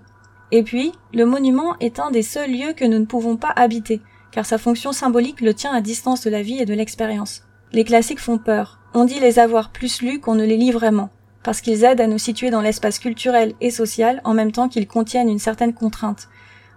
Et 0.50 0.62
puis, 0.62 0.92
le 1.12 1.24
monument 1.24 1.76
est 1.80 2.00
un 2.00 2.10
des 2.10 2.22
seuls 2.22 2.50
lieux 2.50 2.72
que 2.72 2.84
nous 2.84 2.98
ne 2.98 3.04
pouvons 3.04 3.36
pas 3.36 3.52
habiter, 3.56 4.00
car 4.32 4.47
sa 4.47 4.58
fonction 4.58 4.92
symbolique 4.92 5.40
le 5.40 5.54
tient 5.54 5.73
à 5.73 5.80
distance 5.80 6.23
de 6.23 6.30
la 6.30 6.42
vie 6.42 6.61
et 6.61 6.66
de 6.66 6.75
l'expérience. 6.75 7.42
Les 7.73 7.85
classiques 7.85 8.20
font 8.20 8.38
peur. 8.38 8.80
On 8.94 9.04
dit 9.04 9.20
les 9.20 9.38
avoir 9.38 9.70
plus 9.70 10.02
lus 10.02 10.20
qu'on 10.20 10.35
ne 10.35 10.44
les 10.44 10.56
lit 10.56 10.73
vraiment, 10.73 11.11
parce 11.42 11.61
qu'ils 11.61 11.85
aident 11.85 12.00
à 12.00 12.06
nous 12.06 12.18
situer 12.18 12.50
dans 12.50 12.62
l'espace 12.62 12.99
culturel 12.99 13.54
et 13.61 13.70
social 13.70 14.20
en 14.25 14.35
même 14.35 14.52
temps 14.52 14.68
qu'ils 14.68 14.87
contiennent 14.87 15.28
une 15.28 15.38
certaine 15.38 15.75
contrainte, 15.75 16.28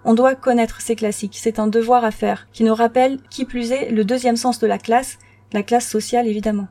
on 0.04 0.16
doit 0.16 0.36
connaître 0.36 0.82
ces 0.82 0.96
classiques, 0.96 1.38
c'est 1.40 1.60
un 1.60 1.68
devoir 1.68 2.04
à 2.04 2.12
faire, 2.12 2.48
qui 2.52 2.64
nous 2.64 2.74
rappelle, 2.74 3.20
qui 3.30 3.46
plus 3.46 3.72
est, 3.72 3.92
le 3.92 4.04
deuxième 4.04 4.36
sens 4.36 4.60
de 4.60 4.66
la 4.66 4.80
classe, 4.80 5.20
la 5.54 5.62
classe 5.62 5.88
sociale 5.88 6.28
évidemment. 6.28 6.68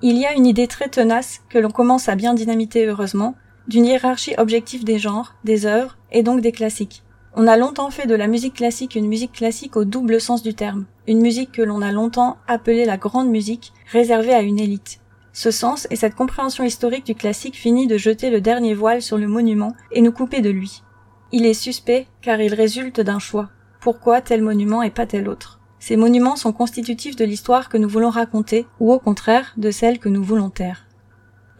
Il 0.00 0.16
y 0.16 0.24
a 0.24 0.32
une 0.32 0.46
idée 0.46 0.66
très 0.66 0.88
tenace, 0.88 1.40
que 1.50 1.58
l'on 1.58 1.70
commence 1.70 2.08
à 2.08 2.14
bien 2.14 2.32
dynamiter 2.32 2.86
heureusement, 2.86 3.34
d'une 3.66 3.84
hiérarchie 3.84 4.34
objective 4.38 4.84
des 4.84 4.98
genres, 4.98 5.34
des 5.44 5.66
œuvres, 5.66 5.98
et 6.10 6.22
donc 6.22 6.40
des 6.40 6.52
classiques. 6.52 7.02
On 7.40 7.46
a 7.46 7.56
longtemps 7.56 7.92
fait 7.92 8.08
de 8.08 8.16
la 8.16 8.26
musique 8.26 8.54
classique 8.54 8.96
une 8.96 9.06
musique 9.06 9.30
classique 9.30 9.76
au 9.76 9.84
double 9.84 10.20
sens 10.20 10.42
du 10.42 10.54
terme, 10.54 10.86
une 11.06 11.20
musique 11.20 11.52
que 11.52 11.62
l'on 11.62 11.82
a 11.82 11.92
longtemps 11.92 12.36
appelée 12.48 12.84
la 12.84 12.96
grande 12.96 13.28
musique, 13.28 13.72
réservée 13.92 14.34
à 14.34 14.42
une 14.42 14.58
élite. 14.58 14.98
Ce 15.32 15.52
sens 15.52 15.86
et 15.92 15.94
cette 15.94 16.16
compréhension 16.16 16.64
historique 16.64 17.06
du 17.06 17.14
classique 17.14 17.54
finit 17.54 17.86
de 17.86 17.96
jeter 17.96 18.30
le 18.30 18.40
dernier 18.40 18.74
voile 18.74 19.02
sur 19.02 19.18
le 19.18 19.28
monument 19.28 19.76
et 19.92 20.00
nous 20.00 20.10
couper 20.10 20.40
de 20.40 20.50
lui. 20.50 20.82
Il 21.30 21.46
est 21.46 21.54
suspect 21.54 22.08
car 22.22 22.40
il 22.40 22.52
résulte 22.54 23.00
d'un 23.00 23.20
choix. 23.20 23.50
Pourquoi 23.80 24.20
tel 24.20 24.42
monument 24.42 24.82
et 24.82 24.90
pas 24.90 25.06
tel 25.06 25.28
autre? 25.28 25.60
Ces 25.78 25.96
monuments 25.96 26.34
sont 26.34 26.52
constitutifs 26.52 27.14
de 27.14 27.24
l'histoire 27.24 27.68
que 27.68 27.78
nous 27.78 27.88
voulons 27.88 28.10
raconter 28.10 28.66
ou 28.80 28.92
au 28.92 28.98
contraire 28.98 29.54
de 29.56 29.70
celle 29.70 30.00
que 30.00 30.08
nous 30.08 30.24
voulons 30.24 30.50
taire. 30.50 30.88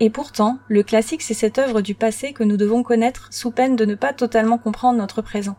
Et 0.01 0.11
pourtant, 0.11 0.59
le 0.67 0.83
classique 0.83 1.23
c'est 1.23 1.35
cette 1.35 1.61
œuvre 1.61 1.83
du 1.83 1.95
passé 1.95 2.33
que 2.33 2.43
nous 2.43 2.57
devons 2.57 2.83
connaître 2.83 3.29
sous 3.31 3.53
peine 3.53 3.77
de 3.77 3.85
ne 3.85 3.95
pas 3.95 4.13
totalement 4.13 4.59
comprendre 4.59 4.99
notre 4.99 5.23
présent. 5.23 5.57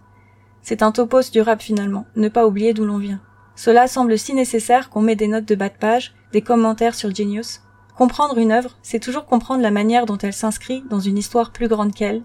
C'est 0.62 0.84
un 0.84 0.92
topos 0.92 1.32
du 1.32 1.42
rap 1.42 1.62
finalement, 1.62 2.06
ne 2.16 2.30
pas 2.30 2.46
oublier 2.46 2.74
d'où 2.74 2.86
l'on 2.86 2.98
vient. 2.98 3.22
Cela 3.56 3.88
semble 3.88 4.18
si 4.18 4.34
nécessaire 4.34 4.90
qu'on 4.90 5.02
met 5.02 5.16
des 5.16 5.28
notes 5.28 5.48
de 5.48 5.56
bas 5.56 5.70
de 5.70 5.78
page, 5.78 6.14
des 6.32 6.42
commentaires 6.42 6.96
sur 6.96 7.14
Genius. 7.14 7.62
Comprendre 7.98 8.38
une 8.38 8.52
œuvre, 8.52 8.78
c'est 8.82 9.00
toujours 9.00 9.26
comprendre 9.26 9.62
la 9.62 9.72
manière 9.72 10.06
dont 10.06 10.18
elle 10.18 10.34
s'inscrit 10.34 10.84
dans 10.90 11.00
une 11.00 11.18
histoire 11.18 11.52
plus 11.52 11.68
grande 11.68 11.94
qu'elle, 11.94 12.24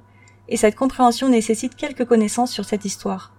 et 0.49 0.57
cette 0.57 0.77
compréhension 0.77 1.29
nécessite 1.29 1.75
quelques 1.75 2.05
connaissances 2.05 2.53
sur 2.53 2.65
cette 2.65 2.85
histoire. 2.85 3.33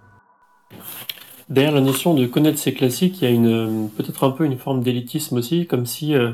Derrière 1.48 1.72
la 1.72 1.80
notion 1.80 2.14
de 2.14 2.26
connaître 2.26 2.58
ces 2.58 2.74
classiques, 2.74 3.22
il 3.22 3.24
y 3.24 3.28
a 3.28 3.30
une 3.30 3.88
peut-être 3.96 4.24
un 4.24 4.30
peu 4.30 4.44
une 4.44 4.58
forme 4.58 4.82
d'élitisme 4.82 5.36
aussi, 5.36 5.66
comme 5.66 5.86
si 5.86 6.14
euh, 6.14 6.32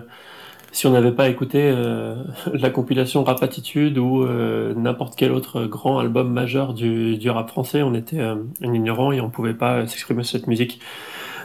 si 0.73 0.87
on 0.87 0.91
n'avait 0.91 1.13
pas 1.13 1.29
écouté 1.29 1.61
euh, 1.63 2.17
la 2.55 2.71
compilation 2.71 3.23
Rap 3.25 3.43
Attitude 3.43 3.99
ou 3.99 4.25
euh, 4.25 4.75
n'importe 4.75 5.15
quel 5.17 5.33
autre 5.33 5.65
grand 5.65 5.99
album 5.99 6.33
majeur 6.33 6.75
du, 6.75 7.17
du 7.17 7.31
rap 7.31 7.49
français, 7.49 7.83
on 7.83 7.95
était 7.95 8.21
un 8.21 8.41
ignorant 8.63 9.13
et 9.13 9.21
on 9.21 9.31
pouvait 9.31 9.55
pas 9.55 9.87
s'exprimer 9.87 10.25
sur 10.25 10.39
cette 10.39 10.49
musique. 10.49 10.81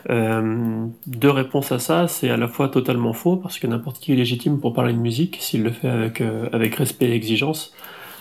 deux 0.10 1.30
réponses 1.30 1.72
à 1.72 1.80
ça, 1.80 2.08
c'est 2.08 2.30
à 2.30 2.38
la 2.38 2.48
fois 2.48 2.70
totalement 2.70 3.14
faux 3.14 3.36
parce 3.36 3.60
que 3.60 3.68
n'importe 3.68 4.00
qui 4.00 4.14
est 4.14 4.16
légitime 4.16 4.60
pour 4.60 4.74
parler 4.74 4.94
de 4.94 5.00
musique 5.00 5.38
s'il 5.42 5.64
le 5.64 5.72
fait 5.72 5.90
avec 5.90 6.24
avec 6.54 6.76
respect 6.76 7.10
et 7.10 7.14
exigence. 7.14 7.74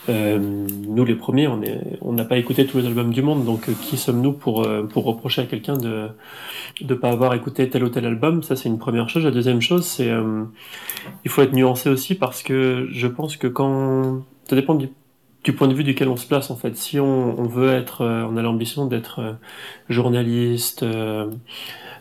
Euh, 0.09 0.39
nous, 0.39 1.05
les 1.05 1.15
premiers, 1.15 1.49
on 1.49 1.63
est, 1.63 1.99
on 2.01 2.13
n'a 2.13 2.25
pas 2.25 2.39
écouté 2.39 2.67
tous 2.67 2.79
les 2.79 2.87
albums 2.87 3.13
du 3.13 3.23
monde, 3.23 3.45
donc 3.45 3.69
euh, 3.69 3.73
qui 3.83 3.97
sommes-nous 3.97 4.33
pour 4.33 4.65
euh, 4.65 4.85
pour 4.85 5.05
reprocher 5.05 5.43
à 5.43 5.47
quelqu'un 5.47 5.77
de 5.77 6.09
de 6.81 6.95
pas 6.95 7.11
avoir 7.11 7.35
écouté 7.35 7.69
tel 7.69 7.85
ou 7.85 7.89
tel 7.89 8.07
album? 8.07 8.43
Ça, 8.43 8.57
c'est 8.57 8.69
une 8.69 8.79
première 8.79 9.09
chose. 9.09 9.25
La 9.25 9.31
deuxième 9.31 9.61
chose, 9.61 9.85
c'est 9.85 10.11
il 11.25 11.31
faut 11.31 11.43
être 11.43 11.53
nuancé 11.53 11.89
aussi 11.89 12.15
parce 12.15 12.43
que 12.43 12.89
je 12.91 13.07
pense 13.07 13.37
que 13.37 13.47
quand 13.47 14.23
ça 14.49 14.57
dépend 14.57 14.75
du 14.75 14.89
du 15.47 15.55
point 15.55 15.69
de 15.69 15.75
vue 15.75 15.85
duquel 15.85 16.09
on 16.09 16.17
se 16.17 16.27
place 16.27 16.51
en 16.51 16.57
fait. 16.57 16.77
Si 16.77 17.01
on, 17.01 17.45
veut 17.45 17.73
être, 17.73 18.05
on 18.05 18.37
a 18.37 18.43
l'ambition 18.43 18.85
d'être 18.87 19.39
journaliste, 19.89 20.85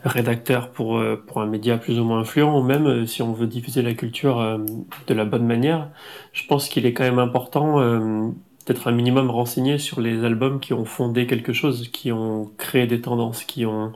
rédacteur 0.05 0.69
pour, 0.69 0.97
euh, 0.97 1.15
pour 1.15 1.41
un 1.41 1.47
média 1.47 1.77
plus 1.77 1.99
ou 1.99 2.03
moins 2.03 2.19
influent, 2.19 2.59
ou 2.59 2.63
même 2.63 2.85
euh, 2.85 3.05
si 3.05 3.21
on 3.21 3.33
veut 3.33 3.47
diffuser 3.47 3.81
la 3.81 3.93
culture 3.93 4.39
euh, 4.39 4.59
de 5.07 5.13
la 5.13 5.25
bonne 5.25 5.45
manière, 5.45 5.89
je 6.31 6.45
pense 6.45 6.69
qu'il 6.69 6.85
est 6.85 6.93
quand 6.93 7.03
même 7.03 7.19
important 7.19 8.35
d'être 8.67 8.87
un 8.87 8.91
minimum 8.91 9.29
renseigné 9.29 9.77
sur 9.77 10.01
les 10.01 10.23
albums 10.23 10.59
qui 10.59 10.73
ont 10.73 10.85
fondé 10.85 11.27
quelque 11.27 11.53
chose, 11.53 11.89
qui 11.89 12.11
ont 12.11 12.51
créé 12.57 12.87
des 12.87 13.01
tendances, 13.01 13.43
qui 13.43 13.65
ont 13.65 13.93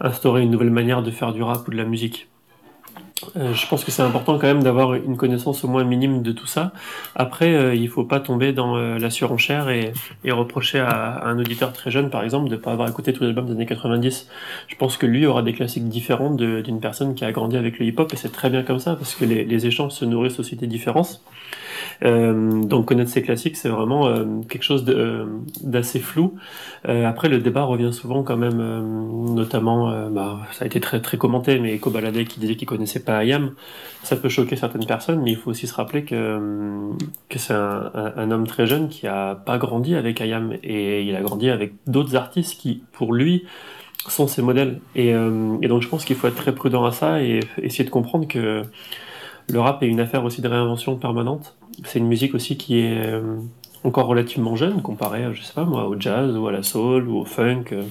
instauré 0.00 0.42
une 0.42 0.50
nouvelle 0.50 0.70
manière 0.70 1.02
de 1.02 1.10
faire 1.10 1.32
du 1.32 1.42
rap 1.42 1.66
ou 1.68 1.70
de 1.70 1.76
la 1.76 1.84
musique. 1.84 2.28
Euh, 3.36 3.54
je 3.54 3.66
pense 3.66 3.84
que 3.84 3.90
c'est 3.90 4.02
important 4.02 4.38
quand 4.38 4.46
même 4.46 4.62
d'avoir 4.62 4.94
une 4.94 5.16
connaissance 5.16 5.64
au 5.64 5.68
moins 5.68 5.84
minime 5.84 6.22
de 6.22 6.32
tout 6.32 6.46
ça. 6.46 6.72
Après, 7.14 7.54
euh, 7.54 7.74
il 7.74 7.88
faut 7.88 8.04
pas 8.04 8.20
tomber 8.20 8.52
dans 8.52 8.76
euh, 8.76 8.98
la 8.98 9.10
surenchère 9.10 9.68
et, 9.68 9.92
reprocher 10.28 10.80
à, 10.80 11.26
un 11.26 11.38
auditeur 11.38 11.72
très 11.72 11.90
jeune, 11.90 12.10
par 12.10 12.22
exemple, 12.22 12.48
de 12.48 12.56
pas 12.56 12.72
avoir 12.72 12.88
écouté 12.88 13.12
tous 13.12 13.22
les 13.22 13.28
albums 13.28 13.46
des 13.46 13.52
années 13.52 13.66
90. 13.66 14.28
Je 14.68 14.76
pense 14.76 14.96
que 14.96 15.06
lui 15.06 15.26
aura 15.26 15.42
des 15.42 15.52
classiques 15.52 15.88
différents 15.88 16.30
d'une 16.30 16.80
personne 16.80 17.14
qui 17.14 17.24
a 17.24 17.32
grandi 17.32 17.56
avec 17.56 17.78
le 17.78 17.86
hip-hop 17.86 18.12
et 18.12 18.16
c'est 18.16 18.32
très 18.32 18.50
bien 18.50 18.62
comme 18.62 18.78
ça 18.78 18.96
parce 18.96 19.14
que 19.14 19.24
les, 19.24 19.44
les 19.44 19.66
échanges 19.66 19.92
se 19.92 20.04
nourrissent 20.04 20.40
aussi 20.40 20.56
des 20.56 20.66
différences. 20.66 21.22
Euh, 22.02 22.62
donc 22.62 22.86
connaître 22.86 23.10
ces 23.10 23.22
classiques, 23.22 23.56
c'est 23.56 23.68
vraiment 23.68 24.06
euh, 24.06 24.24
quelque 24.48 24.62
chose 24.62 24.84
euh, 24.88 25.26
d'assez 25.62 26.00
flou. 26.00 26.34
après, 26.84 27.28
le 27.28 27.38
débat 27.38 27.64
revient 27.64 27.92
souvent 27.92 28.22
quand 28.22 28.36
même, 28.36 28.58
notamment, 29.34 30.08
bah, 30.10 30.40
ça 30.52 30.64
a 30.64 30.66
été 30.66 30.80
très 30.80 31.00
très 31.00 31.16
commenté, 31.16 31.58
mais 31.58 31.74
Eko 31.74 31.90
qui 32.28 32.40
disait 32.40 32.56
qu'il 32.56 32.68
connaissait 32.68 33.00
pas 33.00 33.18
Ayam, 33.18 33.52
ça 34.02 34.16
peut 34.16 34.28
choquer 34.28 34.56
certaines 34.56 34.86
personnes, 34.86 35.22
mais 35.22 35.32
il 35.32 35.36
faut 35.36 35.50
aussi 35.50 35.66
se 35.66 35.74
rappeler 35.74 36.04
que 36.04 36.90
que 37.28 37.38
c'est 37.38 37.54
un, 37.54 37.90
un, 37.94 38.30
homme 38.30 38.46
très 38.46 38.66
jeune 38.66 38.88
qui 38.88 39.06
a 39.06 39.34
pas 39.34 39.58
grandi 39.58 39.94
avec 39.94 40.20
Ayam 40.20 40.54
et 40.62 41.02
il 41.02 41.16
a 41.16 41.22
grandi 41.22 41.50
avec 41.50 41.72
d'autres 41.86 42.16
artistes 42.16 42.60
qui, 42.60 42.82
pour 42.92 43.12
lui, 43.12 43.44
sont 44.08 44.26
ses 44.28 44.42
modèles. 44.42 44.80
Et, 44.94 45.10
et 45.10 45.68
donc 45.68 45.82
je 45.82 45.88
pense 45.88 46.04
qu'il 46.04 46.16
faut 46.16 46.28
être 46.28 46.36
très 46.36 46.54
prudent 46.54 46.84
à 46.84 46.92
ça 46.92 47.22
et 47.22 47.40
essayer 47.58 47.84
de 47.84 47.90
comprendre 47.90 48.28
que 48.28 48.62
le 49.48 49.60
rap 49.60 49.82
est 49.82 49.86
une 49.86 50.00
affaire 50.00 50.24
aussi 50.24 50.40
de 50.40 50.48
réinvention 50.48 50.96
permanente. 50.96 51.56
C'est 51.84 51.98
une 51.98 52.06
musique 52.06 52.34
aussi 52.34 52.56
qui 52.56 52.80
est 52.80 53.06
euh, 53.06 53.36
encore 53.84 54.06
relativement 54.06 54.56
jeune 54.56 54.82
comparée, 54.82 55.24
je 55.34 55.42
sais 55.42 55.52
pas 55.52 55.64
moi, 55.64 55.88
au 55.88 55.98
jazz 55.98 56.36
ou 56.36 56.46
à 56.46 56.52
la 56.52 56.62
soul 56.62 57.08
ou 57.08 57.18
au 57.18 57.24
funk, 57.24 57.64
euh, 57.72 57.82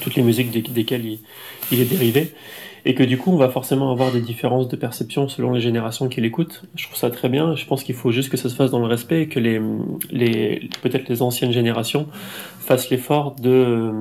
toutes 0.00 0.14
les 0.14 0.22
musiques 0.22 0.50
desquelles 0.72 1.18
il, 1.70 1.80
est 1.80 1.84
dérivé. 1.84 2.32
Et 2.84 2.96
que 2.96 3.04
du 3.04 3.16
coup, 3.16 3.30
on 3.30 3.36
va 3.36 3.48
forcément 3.48 3.92
avoir 3.92 4.10
des 4.10 4.20
différences 4.20 4.66
de 4.66 4.74
perception 4.74 5.28
selon 5.28 5.52
les 5.52 5.60
générations 5.60 6.08
qui 6.08 6.20
l'écoutent. 6.20 6.64
Je 6.74 6.84
trouve 6.86 6.96
ça 6.96 7.10
très 7.10 7.28
bien. 7.28 7.54
Je 7.54 7.64
pense 7.64 7.84
qu'il 7.84 7.94
faut 7.94 8.10
juste 8.10 8.28
que 8.28 8.36
ça 8.36 8.48
se 8.48 8.56
fasse 8.56 8.72
dans 8.72 8.80
le 8.80 8.86
respect 8.86 9.22
et 9.22 9.28
que 9.28 9.38
les, 9.38 9.60
peut-être 10.82 11.08
les 11.08 11.22
anciennes 11.22 11.52
générations 11.52 12.08
fassent 12.58 12.90
l'effort 12.90 13.36
de, 13.40 13.92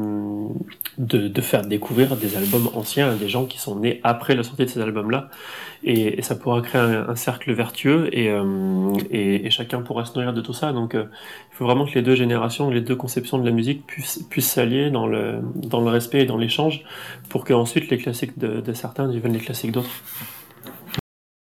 de, 0.97 1.27
de, 1.27 1.41
faire 1.41 1.61
découvrir 1.61 2.15
des 2.15 2.35
albums 2.35 2.69
anciens 2.73 3.11
à 3.11 3.15
des 3.15 3.29
gens 3.29 3.45
qui 3.45 3.59
sont 3.59 3.75
nés 3.75 3.99
après 4.03 4.33
la 4.33 4.41
sortie 4.41 4.65
de 4.65 4.69
ces 4.69 4.81
albums-là 4.81 5.29
et, 5.83 6.21
ça 6.21 6.35
pourra 6.35 6.61
créer 6.61 6.81
un, 6.81 7.15
cercle 7.15 7.51
vertueux 7.53 8.09
euh, 8.15 8.93
et, 9.09 9.49
chacun 9.49 9.81
pourra 9.81 10.05
se 10.05 10.13
nourrir 10.13 10.33
de 10.33 10.41
tout 10.41 10.53
ça. 10.53 10.73
Donc 10.73 10.95
euh, 10.95 11.05
il 11.51 11.55
faut 11.55 11.65
vraiment 11.65 11.85
que 11.85 11.93
les 11.95 12.01
deux 12.01 12.15
générations, 12.15 12.69
les 12.69 12.81
deux 12.81 12.95
conceptions 12.95 13.37
de 13.37 13.45
la 13.45 13.51
musique 13.51 13.85
puissent, 13.85 14.25
s'allier 14.39 14.89
dans 14.89 15.07
le, 15.07 15.39
dans 15.55 15.81
le 15.81 15.89
respect 15.89 16.21
et 16.21 16.25
dans 16.25 16.37
l'échange 16.37 16.83
pour 17.29 17.45
qu'ensuite 17.45 17.89
les 17.89 17.97
classiques 17.97 18.37
de, 18.37 18.61
de 18.61 18.73
certains 18.73 19.07
deviennent 19.07 19.33
les 19.33 19.39
classiques 19.39 19.71
d'autres. 19.71 19.89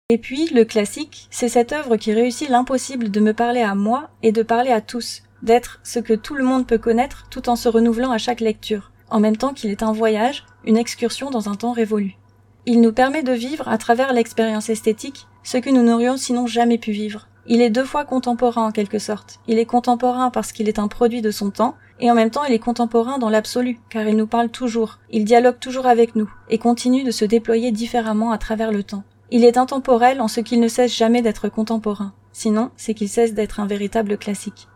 Et 0.09 0.17
puis, 0.17 0.47
le 0.53 0.63
classique, 0.63 1.27
c'est 1.31 1.49
cette 1.49 1.71
œuvre 1.71 1.95
qui 1.97 2.13
réussit 2.13 2.47
l'impossible 2.47 3.09
de 3.09 3.19
me 3.19 3.33
parler 3.33 3.61
à 3.61 3.73
moi 3.73 4.09
et 4.21 4.31
de 4.31 4.43
parler 4.43 4.69
à 4.69 4.79
tous, 4.79 5.23
d'être 5.41 5.79
ce 5.83 5.97
que 5.99 6.13
tout 6.13 6.35
le 6.35 6.43
monde 6.43 6.67
peut 6.67 6.77
connaître 6.77 7.25
tout 7.31 7.49
en 7.49 7.55
se 7.55 7.67
renouvelant 7.67 8.11
à 8.11 8.19
chaque 8.19 8.41
lecture, 8.41 8.91
en 9.09 9.19
même 9.19 9.37
temps 9.37 9.53
qu'il 9.53 9.71
est 9.71 9.81
un 9.81 9.91
voyage, 9.91 10.45
une 10.65 10.77
excursion 10.77 11.31
dans 11.31 11.49
un 11.49 11.55
temps 11.55 11.71
révolu. 11.71 12.17
Il 12.65 12.79
nous 12.79 12.93
permet 12.93 13.23
de 13.23 13.33
vivre, 13.33 13.67
à 13.67 13.77
travers 13.77 14.13
l'expérience 14.13 14.69
esthétique, 14.69 15.27
ce 15.43 15.57
que 15.57 15.69
nous 15.69 15.83
n'aurions 15.83 16.15
sinon 16.15 16.47
jamais 16.47 16.77
pu 16.77 16.91
vivre. 16.91 17.27
Il 17.45 17.61
est 17.61 17.69
deux 17.69 17.83
fois 17.83 18.05
contemporain 18.05 18.67
en 18.67 18.71
quelque 18.71 18.99
sorte. 18.99 19.41
Il 19.49 19.59
est 19.59 19.65
contemporain 19.65 20.29
parce 20.29 20.53
qu'il 20.53 20.69
est 20.69 20.79
un 20.79 20.87
produit 20.87 21.21
de 21.21 21.31
son 21.31 21.49
temps, 21.51 21.75
et 21.99 22.09
en 22.09 22.15
même 22.15 22.29
temps 22.29 22.45
il 22.45 22.53
est 22.53 22.59
contemporain 22.59 23.17
dans 23.17 23.29
l'absolu, 23.29 23.79
car 23.89 24.07
il 24.07 24.15
nous 24.15 24.27
parle 24.27 24.47
toujours, 24.47 24.99
il 25.11 25.25
dialogue 25.25 25.59
toujours 25.59 25.87
avec 25.87 26.15
nous, 26.15 26.31
et 26.49 26.57
continue 26.57 27.03
de 27.03 27.11
se 27.11 27.25
déployer 27.25 27.73
différemment 27.73 28.31
à 28.31 28.37
travers 28.37 28.71
le 28.71 28.83
temps. 28.83 29.03
Il 29.29 29.43
est 29.43 29.57
intemporel 29.57 30.21
en 30.21 30.29
ce 30.29 30.39
qu'il 30.39 30.61
ne 30.61 30.69
cesse 30.69 30.95
jamais 30.95 31.21
d'être 31.21 31.49
contemporain. 31.49 32.13
Sinon, 32.31 32.71
c'est 32.77 32.93
qu'il 32.93 33.09
cesse 33.09 33.33
d'être 33.33 33.59
un 33.59 33.67
véritable 33.67 34.17
classique. 34.17 34.69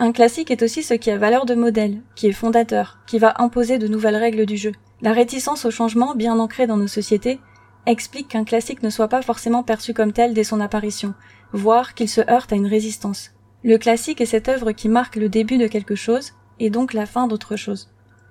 Un 0.00 0.10
classique 0.10 0.50
est 0.50 0.62
aussi 0.62 0.82
ce 0.82 0.94
qui 0.94 1.10
a 1.10 1.18
valeur 1.18 1.46
de 1.46 1.54
modèle, 1.54 2.02
qui 2.16 2.26
est 2.26 2.32
fondateur, 2.32 2.98
qui 3.06 3.18
va 3.18 3.34
imposer 3.38 3.78
de 3.78 3.88
nouvelles 3.88 4.16
règles 4.16 4.46
du 4.46 4.56
jeu. 4.56 4.72
La 5.00 5.12
réticence 5.12 5.64
au 5.64 5.70
changement, 5.70 6.14
bien 6.14 6.38
ancrée 6.38 6.66
dans 6.66 6.76
nos 6.76 6.88
sociétés, 6.88 7.40
explique 7.86 8.28
qu'un 8.28 8.44
classique 8.44 8.82
ne 8.82 8.90
soit 8.90 9.08
pas 9.08 9.22
forcément 9.22 9.62
perçu 9.62 9.94
comme 9.94 10.12
tel 10.12 10.34
dès 10.34 10.44
son 10.44 10.60
apparition, 10.60 11.14
voire 11.52 11.94
qu'il 11.94 12.08
se 12.08 12.20
heurte 12.28 12.52
à 12.52 12.56
une 12.56 12.66
résistance. 12.66 13.30
Le 13.62 13.78
classique 13.78 14.20
est 14.20 14.26
cette 14.26 14.48
œuvre 14.48 14.72
qui 14.72 14.88
marque 14.88 15.16
le 15.16 15.28
début 15.28 15.56
de 15.56 15.68
quelque 15.68 15.94
chose, 15.94 16.32
et 16.58 16.70
donc 16.70 16.94
la 16.94 17.06
fin 17.06 17.28
d'autre 17.28 17.56
chose. 17.56 17.90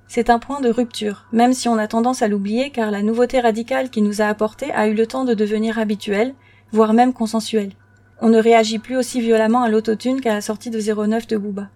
C'est 0.10 0.30
un 0.30 0.40
point 0.40 0.62
de 0.62 0.70
rupture, 0.70 1.26
même 1.32 1.54
si 1.54 1.68
on 1.68 1.78
a 1.78 1.88
tendance 1.88 2.22
à 2.22 2.28
l'oublier 2.28 2.70
car 2.70 2.92
la 2.92 3.02
nouveauté 3.02 3.40
radicale 3.40 3.90
qui 3.90 4.02
nous 4.02 4.22
a 4.22 4.26
apporté 4.26 4.72
a 4.72 4.88
eu 4.88 4.94
le 4.94 5.08
temps 5.08 5.26
de 5.26 5.34
devenir 5.34 5.80
habituelle, 5.80 6.34
voire 6.72 6.94
même 6.94 7.14
consensuelle. 7.14 7.74
On 8.22 8.30
ne 8.30 8.42
réagit 8.42 8.80
plus 8.80 8.96
aussi 8.96 9.22
violemment 9.22 9.64
à 9.64 9.70
l'autotune 9.70 10.22
qu'à 10.22 10.34
la 10.34 10.42
sortie 10.42 10.70
de 10.70 10.80
09 10.80 11.28
de 11.28 11.38
Booba. 11.38 11.70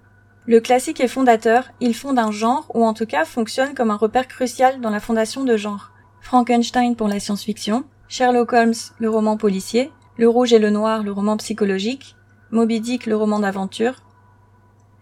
Le 0.47 0.59
classique 0.59 0.99
est 0.99 1.07
fondateur, 1.07 1.69
il 1.81 1.93
fonde 1.93 2.17
un 2.17 2.31
genre, 2.31 2.65
ou 2.73 2.83
en 2.83 2.93
tout 2.93 3.05
cas 3.05 3.25
fonctionne 3.25 3.75
comme 3.75 3.91
un 3.91 3.95
repère 3.95 4.27
crucial 4.27 4.81
dans 4.81 4.89
la 4.89 4.99
fondation 4.99 5.43
de 5.43 5.55
genre. 5.55 5.91
Frankenstein 6.19 6.95
pour 6.95 7.07
la 7.07 7.19
science-fiction, 7.19 7.83
Sherlock 8.07 8.53
Holmes, 8.53 8.73
le 8.97 9.09
roman 9.09 9.37
policier, 9.37 9.91
Le 10.17 10.27
Rouge 10.27 10.51
et 10.51 10.59
le 10.59 10.71
Noir, 10.71 11.03
le 11.03 11.11
roman 11.11 11.37
psychologique, 11.37 12.15
Moby 12.49 12.81
Dick, 12.81 13.05
le 13.05 13.15
roman 13.15 13.39
d'aventure. 13.39 14.01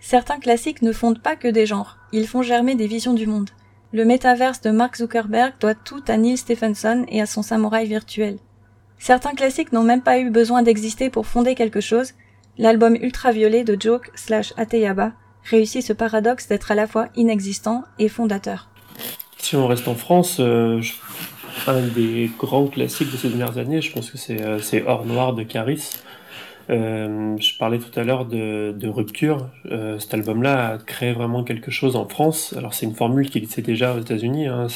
Certains 0.01 0.39
classiques 0.39 0.81
ne 0.81 0.91
fondent 0.91 1.21
pas 1.21 1.37
que 1.37 1.47
des 1.47 1.65
genres, 1.65 1.97
ils 2.11 2.27
font 2.27 2.41
germer 2.41 2.75
des 2.75 2.87
visions 2.87 3.13
du 3.13 3.25
monde. 3.25 3.49
Le 3.93 4.05
métaverse 4.05 4.61
de 4.61 4.71
Mark 4.71 4.97
Zuckerberg 4.97 5.53
doit 5.59 5.73
tout 5.73 6.03
à 6.09 6.17
Neil 6.17 6.37
Stephenson 6.37 7.05
et 7.07 7.21
à 7.21 7.25
son 7.25 7.41
samouraï 7.43 7.87
virtuel. 7.87 8.39
Certains 8.99 9.33
classiques 9.33 9.71
n'ont 9.71 9.83
même 9.83 10.03
pas 10.03 10.19
eu 10.19 10.29
besoin 10.29 10.63
d'exister 10.63 11.09
pour 11.09 11.25
fonder 11.25 11.55
quelque 11.55 11.81
chose. 11.81 12.11
L'album 12.57 12.95
ultraviolet 12.95 13.63
de 13.63 13.77
Joke 13.79 14.11
slash 14.15 14.53
Ateyaba 14.57 15.13
réussit 15.43 15.81
ce 15.81 15.93
paradoxe 15.93 16.47
d'être 16.47 16.71
à 16.71 16.75
la 16.75 16.87
fois 16.87 17.07
inexistant 17.15 17.83
et 17.97 18.09
fondateur. 18.09 18.67
Si 19.37 19.55
on 19.55 19.67
reste 19.67 19.87
en 19.87 19.95
France, 19.95 20.37
euh, 20.39 20.81
un 21.67 21.81
des 21.81 22.29
grands 22.37 22.67
classiques 22.67 23.11
de 23.11 23.17
ces 23.17 23.29
dernières 23.29 23.57
années, 23.57 23.81
je 23.81 23.91
pense 23.91 24.09
que 24.09 24.17
c'est 24.17 24.41
euh, 24.41 24.59
Or 24.85 25.05
Noir 25.05 25.33
de 25.33 25.43
Caris. 25.43 25.97
Euh, 26.69 27.35
je 27.39 27.57
parlais 27.57 27.79
tout 27.79 27.99
à 27.99 28.03
l'heure 28.03 28.25
de, 28.25 28.87
rupture. 28.87 29.49
Euh, 29.71 29.97
cet 29.97 30.13
album-là 30.13 30.73
a 30.73 30.77
créé 30.77 31.13
vraiment 31.13 31.43
quelque 31.43 31.71
chose 31.71 31.95
en 31.95 32.07
France. 32.07 32.53
Alors 32.55 32.75
c'est 32.75 32.85
une 32.85 32.93
formule 32.93 33.29
qui 33.29 33.39
existait 33.39 33.63
déjà 33.63 33.95
aux 33.95 33.99
États-Unis. 33.99 34.47
Hein. 34.47 34.67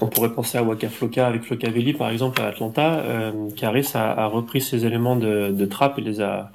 On 0.00 0.06
pourrait 0.06 0.32
penser 0.32 0.58
à 0.58 0.62
Waka 0.64 0.88
Flocka 0.88 1.26
avec 1.26 1.42
Flockavelli 1.42 1.92
par 1.92 2.10
exemple 2.10 2.42
à 2.42 2.46
Atlanta. 2.46 3.04
Caris 3.56 3.90
a, 3.94 4.24
a, 4.24 4.26
repris 4.26 4.60
ces 4.60 4.84
éléments 4.84 5.16
de, 5.16 5.52
de 5.52 5.66
trap 5.66 5.98
et 5.98 6.02
les 6.02 6.20
a 6.20 6.50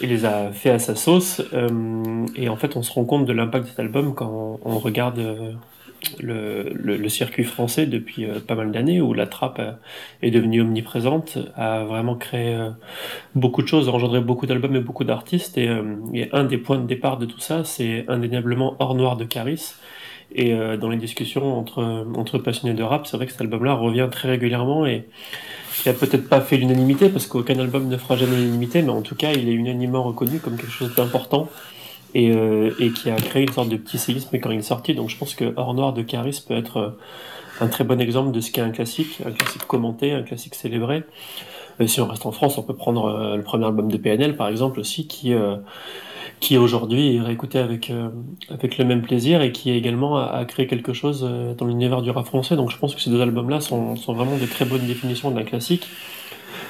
et 0.00 0.06
les 0.06 0.24
a 0.24 0.50
fait 0.52 0.70
à 0.70 0.78
sa 0.78 0.94
sauce. 0.94 1.42
Euh, 1.52 2.26
et 2.36 2.48
en 2.48 2.56
fait, 2.56 2.76
on 2.76 2.82
se 2.82 2.92
rend 2.92 3.04
compte 3.04 3.26
de 3.26 3.32
l'impact 3.32 3.64
de 3.64 3.70
cet 3.70 3.80
album 3.80 4.14
quand 4.14 4.60
on 4.64 4.78
regarde 4.78 5.58
le, 6.20 6.72
le, 6.74 7.08
circuit 7.08 7.44
français 7.44 7.86
depuis 7.86 8.24
euh, 8.24 8.40
pas 8.40 8.54
mal 8.54 8.70
d'années 8.72 9.00
où 9.00 9.12
la 9.12 9.26
trappe 9.26 9.58
euh, 9.58 9.72
est 10.22 10.30
devenue 10.30 10.62
omniprésente, 10.62 11.38
a 11.56 11.84
vraiment 11.84 12.14
créé 12.14 12.54
euh, 12.54 12.70
beaucoup 13.34 13.62
de 13.62 13.68
choses, 13.68 13.88
a 13.88 13.92
engendré 13.92 14.20
beaucoup 14.20 14.46
d'albums 14.46 14.76
et 14.76 14.80
beaucoup 14.80 15.04
d'artistes. 15.04 15.58
Et, 15.58 15.70
et, 16.14 16.28
un 16.32 16.44
des 16.44 16.58
points 16.58 16.78
de 16.78 16.86
départ 16.86 17.18
de 17.18 17.26
tout 17.26 17.40
ça, 17.40 17.64
c'est 17.64 18.04
indéniablement 18.08 18.76
Hors 18.78 18.94
Noir 18.94 19.16
de 19.16 19.24
Caris. 19.24 19.74
Et 20.32 20.54
dans 20.80 20.88
les 20.90 20.96
discussions 20.96 21.58
entre, 21.58 22.06
entre 22.14 22.38
passionnés 22.38 22.74
de 22.74 22.84
rap, 22.84 23.04
c'est 23.04 23.16
vrai 23.16 23.26
que 23.26 23.32
cet 23.32 23.40
album-là 23.40 23.72
revient 23.72 24.06
très 24.12 24.28
régulièrement 24.28 24.86
et 24.86 25.08
il 25.84 25.88
a 25.88 25.92
peut-être 25.92 26.28
pas 26.28 26.40
fait 26.40 26.56
l'unanimité 26.56 27.08
parce 27.08 27.26
qu'aucun 27.26 27.58
album 27.58 27.88
ne 27.88 27.96
fera 27.96 28.16
jamais 28.16 28.36
l'unanimité, 28.36 28.82
mais 28.82 28.90
en 28.90 29.02
tout 29.02 29.14
cas, 29.14 29.32
il 29.32 29.48
est 29.48 29.52
unanimement 29.52 30.02
reconnu 30.02 30.38
comme 30.38 30.56
quelque 30.56 30.72
chose 30.72 30.94
d'important 30.94 31.48
et, 32.14 32.30
euh, 32.30 32.74
et, 32.78 32.90
qui 32.90 33.10
a 33.10 33.16
créé 33.16 33.42
une 33.42 33.52
sorte 33.52 33.68
de 33.68 33.76
petit 33.76 33.98
séisme 33.98 34.38
quand 34.38 34.50
il 34.50 34.58
est 34.58 34.62
sorti. 34.62 34.94
Donc 34.94 35.08
je 35.08 35.16
pense 35.16 35.34
que 35.34 35.52
Hors 35.56 35.74
Noir 35.74 35.92
de 35.92 36.02
Caris 36.02 36.42
peut 36.46 36.56
être 36.56 36.76
euh, 36.78 36.90
un 37.60 37.68
très 37.68 37.84
bon 37.84 38.00
exemple 38.00 38.32
de 38.32 38.40
ce 38.40 38.50
qu'est 38.50 38.60
un 38.60 38.70
classique, 38.70 39.20
un 39.24 39.32
classique 39.32 39.66
commenté, 39.66 40.12
un 40.12 40.22
classique 40.22 40.54
célébré. 40.54 41.04
Et 41.78 41.88
si 41.88 42.00
on 42.00 42.06
reste 42.06 42.26
en 42.26 42.32
France, 42.32 42.58
on 42.58 42.62
peut 42.62 42.74
prendre 42.74 43.06
euh, 43.06 43.36
le 43.36 43.42
premier 43.42 43.66
album 43.66 43.90
de 43.90 43.96
PNL 43.96 44.36
par 44.36 44.48
exemple 44.48 44.80
aussi, 44.80 45.06
qui 45.06 45.34
qui 46.40 46.56
aujourd'hui 46.56 47.16
est 47.16 47.20
réécouté 47.20 47.58
avec 47.58 47.92
avec 48.48 48.78
le 48.78 48.84
même 48.84 49.02
plaisir 49.02 49.42
et 49.42 49.52
qui 49.52 49.70
également 49.70 50.16
a, 50.16 50.44
créé 50.46 50.66
quelque 50.66 50.92
chose 50.92 51.28
dans 51.58 51.66
l'univers 51.66 52.00
du 52.02 52.10
rap 52.10 52.26
français. 52.26 52.56
Donc 52.56 52.70
je 52.70 52.78
pense 52.78 52.94
que 52.94 53.00
ces 53.00 53.10
deux 53.10 53.20
albums-là 53.20 53.60
sont, 53.60 53.94
sont 53.96 54.14
vraiment 54.14 54.36
des 54.36 54.46
très 54.46 54.64
bonnes 54.64 54.86
définitions 54.86 55.30
d'un 55.30 55.44
classique. 55.44 55.86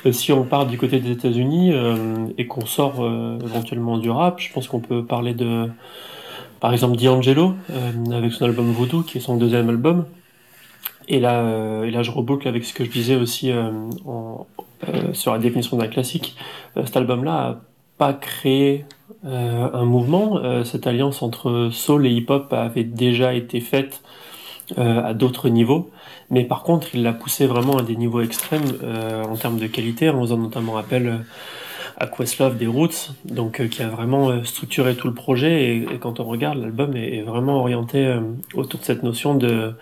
Euh, 0.06 0.12
si 0.12 0.32
on 0.32 0.44
part 0.44 0.66
du 0.66 0.78
côté 0.78 1.00
des 1.00 1.10
États-Unis 1.10 1.72
euh, 1.72 2.26
et 2.38 2.46
qu'on 2.46 2.66
sort 2.66 3.00
euh, 3.00 3.38
éventuellement 3.44 3.98
du 3.98 4.10
rap, 4.10 4.40
je 4.40 4.52
pense 4.52 4.68
qu'on 4.68 4.80
peut 4.80 5.04
parler 5.04 5.34
de, 5.34 5.68
par 6.60 6.72
exemple, 6.72 6.96
D'Angelo 6.96 7.54
avec 8.12 8.32
son 8.32 8.44
album 8.44 8.70
Voodoo, 8.72 9.02
qui 9.02 9.18
est 9.18 9.20
son 9.20 9.36
deuxième 9.36 9.68
album. 9.68 10.06
Et 11.08 11.18
là, 11.18 11.82
et 11.84 11.90
là, 11.90 12.02
je 12.02 12.10
reboucle 12.10 12.46
avec 12.46 12.64
ce 12.64 12.72
que 12.72 12.84
je 12.84 12.90
disais 12.90 13.16
aussi 13.16 13.50
sur 15.12 15.32
la 15.32 15.38
définition 15.38 15.76
d'un 15.76 15.88
classique. 15.88 16.36
cet 16.76 16.96
album-là 16.96 17.32
a 17.32 17.60
pas 17.98 18.12
créé 18.12 18.84
un 19.24 19.84
mouvement. 19.84 20.40
cette 20.64 20.86
alliance 20.86 21.22
entre 21.22 21.68
soul 21.72 22.06
et 22.06 22.10
hip-hop 22.10 22.52
avait 22.52 22.84
déjà 22.84 23.34
été 23.34 23.60
faite 23.60 24.02
à 24.76 25.14
d'autres 25.14 25.48
niveaux. 25.48 25.90
Mais 26.30 26.44
par 26.44 26.62
contre, 26.62 26.94
il 26.94 27.02
l'a 27.02 27.12
poussé 27.12 27.46
vraiment 27.46 27.76
à 27.76 27.82
des 27.82 27.96
niveaux 27.96 28.20
extrêmes 28.20 28.78
euh, 28.82 29.24
en 29.24 29.36
termes 29.36 29.58
de 29.58 29.66
qualité, 29.66 30.08
en 30.08 30.20
faisant 30.20 30.38
notamment 30.38 30.76
appel 30.76 31.08
euh, 31.08 31.16
à 31.96 32.06
Questlove 32.06 32.56
des 32.56 32.68
Roots, 32.68 33.10
donc 33.24 33.60
euh, 33.60 33.66
qui 33.66 33.82
a 33.82 33.88
vraiment 33.88 34.44
structuré 34.44 34.94
tout 34.94 35.08
le 35.08 35.14
projet. 35.14 35.76
Et, 35.76 35.98
quand 36.00 36.20
on 36.20 36.24
regarde, 36.24 36.58
l'album 36.58 36.96
est, 36.96 37.22
vraiment 37.22 37.58
orienté 37.58 38.16
autour 38.54 38.78
de 38.78 38.84
cette 38.84 39.02
notion 39.02 39.34
de, 39.34 39.74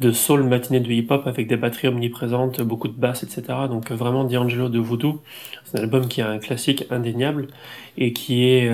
de 0.00 0.12
soul 0.12 0.42
matinée 0.42 0.80
de 0.80 0.90
hip-hop 0.90 1.26
avec 1.26 1.46
des 1.46 1.56
batteries 1.56 1.88
omniprésentes, 1.88 2.60
beaucoup 2.60 2.88
de 2.88 2.98
basses, 2.98 3.22
etc. 3.22 3.42
Donc 3.68 3.92
vraiment 3.92 4.24
D'Angelo 4.24 4.68
de 4.68 4.78
Voodoo, 4.78 5.22
c'est 5.64 5.78
un 5.78 5.82
album 5.82 6.08
qui 6.08 6.22
a 6.22 6.28
un 6.28 6.38
classique 6.38 6.86
indéniable 6.90 7.48
et 7.96 8.12
qui 8.12 8.44
est 8.44 8.70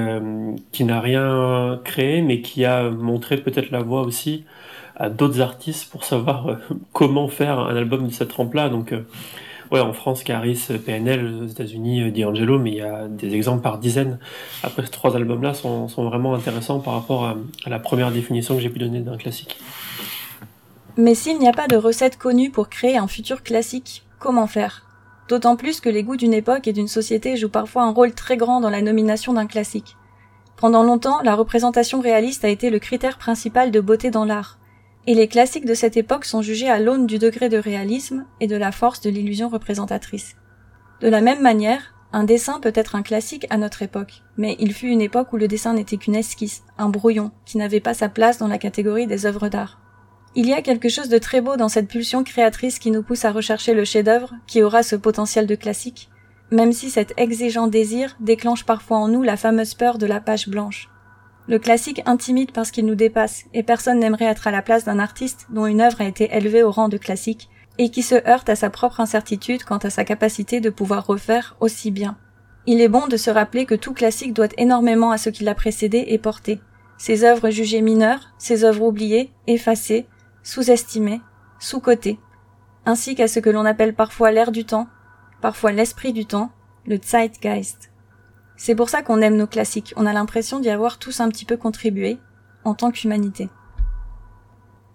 qui 0.73 0.85
n'a 0.85 1.01
rien 1.01 1.81
créé, 1.85 2.23
mais 2.23 2.41
qui 2.41 2.65
a 2.65 2.89
montré 2.91 3.37
peut-être 3.37 3.71
la 3.71 3.83
voie 3.83 4.03
aussi 4.03 4.45
à 4.99 5.09
d'autres 5.09 5.41
artistes 5.41 5.91
pour 5.91 6.05
savoir 6.05 6.49
euh, 6.49 6.57
comment 6.93 7.29
faire 7.29 7.59
un 7.59 7.77
album 7.77 8.07
de 8.07 8.13
cette 8.13 8.29
trempe-là. 8.29 8.69
Donc, 8.69 8.93
euh, 8.93 9.03
ouais, 9.71 9.81
en 9.81 9.93
France, 9.93 10.25
Caris, 10.25 10.67
PNL, 10.85 11.43
aux 11.43 11.47
États-Unis, 11.47 12.03
euh, 12.03 12.11
D'Angelo, 12.11 12.59
mais 12.59 12.71
il 12.71 12.77
y 12.77 12.83
a 12.83 13.07
des 13.07 13.35
exemples 13.35 13.63
par 13.63 13.79
dizaines. 13.79 14.19
Après, 14.63 14.85
ces 14.85 14.91
trois 14.91 15.17
albums-là 15.17 15.55
sont, 15.55 15.89
sont, 15.89 16.05
vraiment 16.05 16.35
intéressants 16.35 16.81
par 16.81 16.95
rapport 16.95 17.25
à, 17.25 17.37
à 17.65 17.71
la 17.71 17.79
première 17.79 18.11
définition 18.11 18.57
que 18.57 18.61
j'ai 18.61 18.71
pu 18.71 18.81
donner 18.81 19.01
d'un 19.01 19.17
classique. 19.17 19.57
Mais 20.99 21.15
s'il 21.15 21.39
n'y 21.39 21.49
a 21.49 21.53
pas 21.53 21.69
de 21.69 21.77
recette 21.77 22.19
connue 22.19 22.51
pour 22.51 22.69
créer 22.69 22.99
un 22.99 23.09
futur 23.09 23.43
classique, 23.43 24.05
comment 24.19 24.47
faire? 24.47 24.85
D'autant 25.29 25.57
plus 25.57 25.81
que 25.81 25.89
les 25.89 26.03
goûts 26.03 26.17
d'une 26.17 26.35
époque 26.35 26.69
et 26.69 26.75
d'une 26.75 26.89
société 26.89 27.37
jouent 27.37 27.49
parfois 27.49 27.85
un 27.85 27.93
rôle 27.93 28.13
très 28.13 28.37
grand 28.37 28.61
dans 28.61 28.69
la 28.69 28.83
nomination 28.83 29.33
d'un 29.33 29.47
classique. 29.47 29.97
Pendant 30.59 30.83
longtemps, 30.83 31.23
la 31.23 31.35
représentation 31.35 32.01
réaliste 32.01 32.45
a 32.45 32.49
été 32.49 32.69
le 32.69 32.79
critère 32.79 33.17
principal 33.17 33.71
de 33.71 33.81
beauté 33.81 34.11
dans 34.11 34.27
l'art 34.27 34.59
et 35.09 35.15
les 35.15 35.27
classiques 35.27 35.65
de 35.65 35.73
cette 35.73 35.97
époque 35.97 36.27
sont 36.27 36.43
jugés 36.43 36.69
à 36.69 36.79
l'aune 36.79 37.07
du 37.07 37.19
degré 37.19 37.49
de 37.49 37.57
réalisme 37.57 38.27
et 38.41 38.47
de 38.47 38.57
la 38.57 38.73
force 38.73 39.01
de 39.01 39.09
l'illusion 39.09 39.49
représentatrice. 39.49 40.37
De 41.01 41.09
la 41.09 41.23
même 41.23 41.41
manière, 41.41 41.95
un 42.13 42.25
dessin 42.25 42.61
peut 42.61 42.75
être 42.75 42.95
un 42.95 43.01
classique 43.01 43.47
à 43.49 43.57
notre 43.57 43.81
époque, 43.81 44.23
mais 44.37 44.55
il 44.61 44.75
fut 44.75 44.89
une 44.89 45.01
époque 45.01 45.33
où 45.33 45.39
le 45.39 45.49
dessin 45.49 45.73
n'était 45.73 45.97
qu'une 45.97 46.15
esquisse, 46.15 46.63
un 46.77 46.91
brouillon, 46.91 47.31
qui 47.47 47.57
n'avait 47.57 47.81
pas 47.81 47.95
sa 47.95 48.11
place 48.11 48.37
dans 48.37 48.49
la 48.49 48.59
catégorie 48.59 49.07
des 49.07 49.25
œuvres 49.25 49.49
d'art. 49.49 49.81
Il 50.35 50.47
y 50.47 50.53
a 50.53 50.63
quelque 50.63 50.89
chose 50.89 51.09
de 51.09 51.19
très 51.19 51.41
beau 51.41 51.57
dans 51.57 51.69
cette 51.69 51.89
pulsion 51.89 52.23
créatrice 52.23 52.79
qui 52.79 52.91
nous 52.91 53.03
pousse 53.03 53.25
à 53.25 53.33
rechercher 53.33 53.75
le 53.75 53.85
chef-d'œuvre 53.85 54.35
qui 54.47 54.63
aura 54.63 54.83
ce 54.83 54.95
potentiel 54.95 55.47
de 55.47 55.55
classique, 55.55 56.11
même 56.51 56.73
si 56.73 56.91
cet 56.91 57.15
exigeant 57.17 57.67
désir 57.67 58.17
déclenche 58.21 58.65
parfois 58.65 58.99
en 58.99 59.09
nous 59.09 59.23
la 59.23 59.37
fameuse 59.37 59.75
peur 59.75 59.99
de 59.99 60.07
la 60.07 60.21
page 60.21 60.49
blanche. 60.49 60.91
Le 61.49 61.59
classique 61.59 62.03
intimide 62.05 62.53
parce 62.53 62.71
qu'il 62.71 62.85
nous 62.85 62.95
dépasse, 62.95 63.45
et 63.55 63.63
personne 63.63 64.01
n'aimerait 64.01 64.27
être 64.27 64.47
à 64.47 64.51
la 64.51 64.61
place 64.61 64.85
d'un 64.85 64.99
artiste 64.99 65.47
dont 65.49 65.65
une 65.65 65.81
œuvre 65.81 66.03
a 66.03 66.07
été 66.07 66.29
élevée 66.31 66.63
au 66.63 66.71
rang 66.71 66.91
de 66.91 66.99
classique, 66.99 67.49
et 67.79 67.91
qui 67.91 68.03
se 68.03 68.17
heurte 68.29 68.51
à 68.51 68.57
sa 68.57 68.69
propre 68.69 69.01
incertitude 69.01 69.65
quant 69.65 69.79
à 69.79 69.89
sa 69.89 70.05
capacité 70.05 70.61
de 70.61 70.69
pouvoir 70.69 71.07
refaire 71.07 71.57
aussi 71.61 71.91
bien. 71.91 72.19
Il 72.67 72.83
est 72.83 72.89
bon 72.89 73.07
de 73.07 73.17
se 73.17 73.31
rappeler 73.31 73.65
que 73.65 73.75
tout 73.75 73.95
classique 73.95 74.35
doit 74.35 74.49
énormément 74.59 75.11
à 75.11 75.17
ce 75.17 75.31
qui 75.31 75.43
l'a 75.43 75.55
précédé 75.55 76.05
et 76.09 76.19
porté. 76.19 76.61
Ses 76.99 77.25
œuvres 77.25 77.49
jugées 77.49 77.81
mineures, 77.81 78.35
ses 78.37 78.65
œuvres 78.65 78.83
oubliées, 78.83 79.31
effacées, 79.47 80.07
sous-estimées, 80.49 81.21
sous-cotées, 81.59 82.19
ainsi 82.87 83.15
qu'à 83.15 83.29
ce 83.29 83.39
que 83.39 83.51
l'on 83.51 83.67
appelle 83.67 83.95
parfois 83.95 84.33
l'air 84.33 84.51
du 84.51 84.65
temps, 84.65 84.89
parfois 85.43 85.73
l'esprit 85.73 86.15
du 86.15 86.25
temps, 86.25 86.51
le 86.87 86.97
Zeitgeist. 86.97 87.91
C'est 88.57 88.75
pour 88.75 88.89
ça 88.89 89.03
qu'on 89.03 89.21
aime 89.21 89.37
nos 89.37 89.47
classiques, 89.47 89.93
on 89.97 90.07
a 90.07 90.13
l'impression 90.15 90.59
d'y 90.59 90.71
avoir 90.71 90.99
tous 90.99 91.21
un 91.21 91.29
petit 91.29 91.45
peu 91.45 91.59
contribué, 91.59 92.19
en 92.65 92.73
tant 92.73 92.91
qu'humanité. 92.91 93.51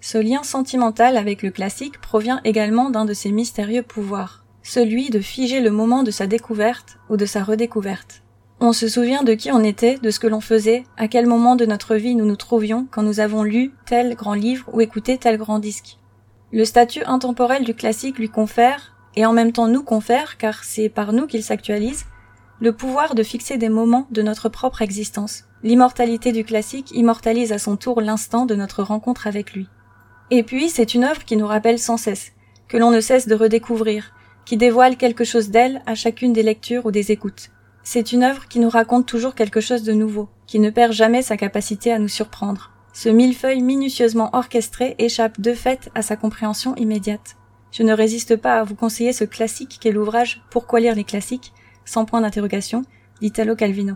Ce 0.02 0.18
lien 0.18 0.42
sentimental 0.42 1.18
avec 1.18 1.44
le 1.44 1.52
classique 1.52 2.02
provient 2.02 2.42
également 2.46 2.89
d'un 2.89 3.06
de 3.06 3.13
ses 3.13 3.32
mystérieux 3.32 3.84
pouvoirs, 3.84 4.46
celui 4.63 5.12
de 5.12 5.20
figer 5.20 5.62
le 5.62 5.70
moment 5.70 6.02
de 6.02 6.10
sa 6.10 6.26
découverte 6.26 6.98
ou 7.12 7.16
de 7.16 7.28
sa 7.28 7.44
redécouverte. 7.44 8.23
On 8.65 8.71
se 8.71 8.88
souvient 8.88 9.23
de 9.23 9.34
qui 9.34 9.52
on 9.52 9.62
était, 9.62 9.97
de 9.97 10.10
ce 10.10 10.21
que 10.21 10.28
l'on 10.28 10.39
faisait, 10.39 10.86
à 10.95 11.10
quel 11.10 11.28
moment 11.28 11.58
de 11.58 11.65
notre 11.65 11.95
vie 11.95 12.15
nous 12.15 12.23
nous 12.23 12.38
trouvions 12.38 12.88
quand 12.89 13.04
nous 13.04 13.19
avons 13.19 13.43
lu 13.43 13.73
tel 13.86 14.15
grand 14.15 14.36
livre 14.36 14.69
ou 14.71 14.80
écouté 14.80 15.17
tel 15.17 15.38
grand 15.38 15.60
disque. 15.60 15.97
Le 16.54 16.63
statut 16.63 17.04
intemporel 17.04 17.65
du 17.65 17.73
classique 17.73 18.17
lui 18.19 18.30
confère, 18.30 18.95
et 19.17 19.26
en 19.26 19.34
même 19.34 19.52
temps 19.52 19.67
nous 19.67 19.84
confère, 19.84 20.38
car 20.38 20.63
c'est 20.63 20.88
par 20.88 21.12
nous 21.12 21.28
qu'il 21.28 21.43
s'actualise, 21.43 22.06
le 22.62 22.71
pouvoir 22.71 23.15
de 23.15 23.23
fixer 23.23 23.58
des 23.58 23.67
moments 23.67 24.08
de 24.12 24.21
notre 24.21 24.47
propre 24.47 24.82
existence. 24.82 25.43
L'immortalité 25.62 26.32
du 26.32 26.45
classique 26.45 26.91
immortalise 26.91 27.52
à 27.52 27.60
son 27.60 27.76
tour 27.76 27.99
l'instant 27.99 28.45
de 28.45 28.56
notre 28.56 28.82
rencontre 28.82 29.28
avec 29.28 29.52
lui. 29.52 29.67
Et 30.32 30.43
puis, 30.43 30.69
c'est 30.69 30.93
une 30.93 31.04
œuvre 31.04 31.26
qui 31.26 31.36
nous 31.36 31.47
rappelle 31.47 31.80
sans 31.80 31.97
cesse, 31.97 32.32
que 32.69 32.78
l'on 32.78 32.91
ne 32.91 33.02
cesse 33.02 33.28
de 33.28 33.36
redécouvrir, 33.36 34.13
qui 34.45 34.56
dévoile 34.56 34.95
quelque 34.95 35.26
chose 35.26 35.49
d'elle 35.49 35.82
à 35.86 35.95
chacune 35.95 36.32
des 36.32 36.43
lectures 36.43 36.86
ou 36.86 36.91
des 36.91 37.12
écoutes. 37.12 37.49
C'est 37.84 38.13
une 38.13 38.24
œuvre 38.24 38.48
qui 38.48 38.60
nous 38.60 38.69
raconte 38.69 39.06
toujours 39.06 39.36
quelque 39.36 39.60
chose 39.60 39.84
de 39.84 39.91
nouveau, 39.91 40.30
qui 40.48 40.60
ne 40.60 40.69
perd 40.69 40.93
jamais 40.93 41.22
sa 41.22 41.36
capacité 41.36 41.91
à 41.91 42.00
nous 42.00 42.08
surprendre. 42.08 42.72
Ce 42.93 43.10
millefeuille 43.10 43.62
minutieusement 43.62 44.30
orchestré 44.34 44.96
échappe 45.00 45.41
de 45.41 45.54
fait 45.54 45.89
à 45.93 46.02
sa 46.02 46.15
compréhension 46.15 46.76
immédiate. 46.76 47.36
Je 47.72 47.84
ne 47.84 47.93
résiste 47.93 48.38
pas 48.38 48.60
à 48.60 48.63
vous 48.63 48.76
conseiller 48.76 49.12
ce 49.12 49.26
classique 49.26 49.80
qu'est 49.82 49.91
l'ouvrage 49.91 50.43
Pourquoi 50.50 50.80
lire 50.80 50.96
les 50.96 51.04
classiques, 51.04 51.54
sans 51.84 52.06
point 52.06 52.22
d'interrogation, 52.22 52.84
d'Italo 53.19 53.56
Calvino. 53.56 53.96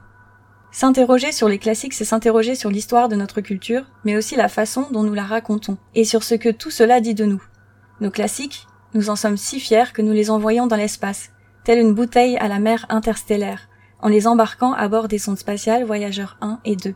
S'interroger 0.72 1.32
sur 1.32 1.48
les 1.48 1.60
classiques, 1.60 1.94
c'est 1.94 2.04
s'interroger 2.04 2.56
sur 2.56 2.70
l'histoire 2.70 3.08
de 3.08 3.16
notre 3.16 3.40
culture, 3.40 3.86
mais 4.04 4.18
aussi 4.18 4.36
la 4.36 4.50
façon 4.50 4.88
dont 4.92 5.04
nous 5.04 5.14
la 5.14 5.24
racontons, 5.24 5.78
et 5.96 6.04
sur 6.04 6.24
ce 6.24 6.36
que 6.36 6.50
tout 6.50 6.72
cela 6.72 7.00
dit 7.00 7.16
de 7.16 7.26
nous. 7.26 7.42
Nos 8.02 8.12
classiques, 8.12 8.68
nous 8.94 9.10
en 9.10 9.16
sommes 9.16 9.38
si 9.38 9.60
fiers 9.60 9.94
que 9.94 10.02
nous 10.02 10.12
les 10.12 10.30
envoyons 10.30 10.68
dans 10.68 10.76
l'espace, 10.76 11.30
telle 11.64 11.80
une 11.80 11.94
bouteille 11.94 12.38
à 12.38 12.48
la 12.48 12.60
mer 12.60 12.86
interstellaire, 12.90 13.70
en 14.02 14.10
les 14.10 14.28
embarquant 14.28 14.74
à 14.74 14.88
bord 14.88 15.08
des 15.08 15.18
sondes 15.18 15.38
spatiales 15.38 15.86
Voyageurs 15.86 16.38
1 16.42 16.60
et 16.66 16.76
2. 16.76 16.94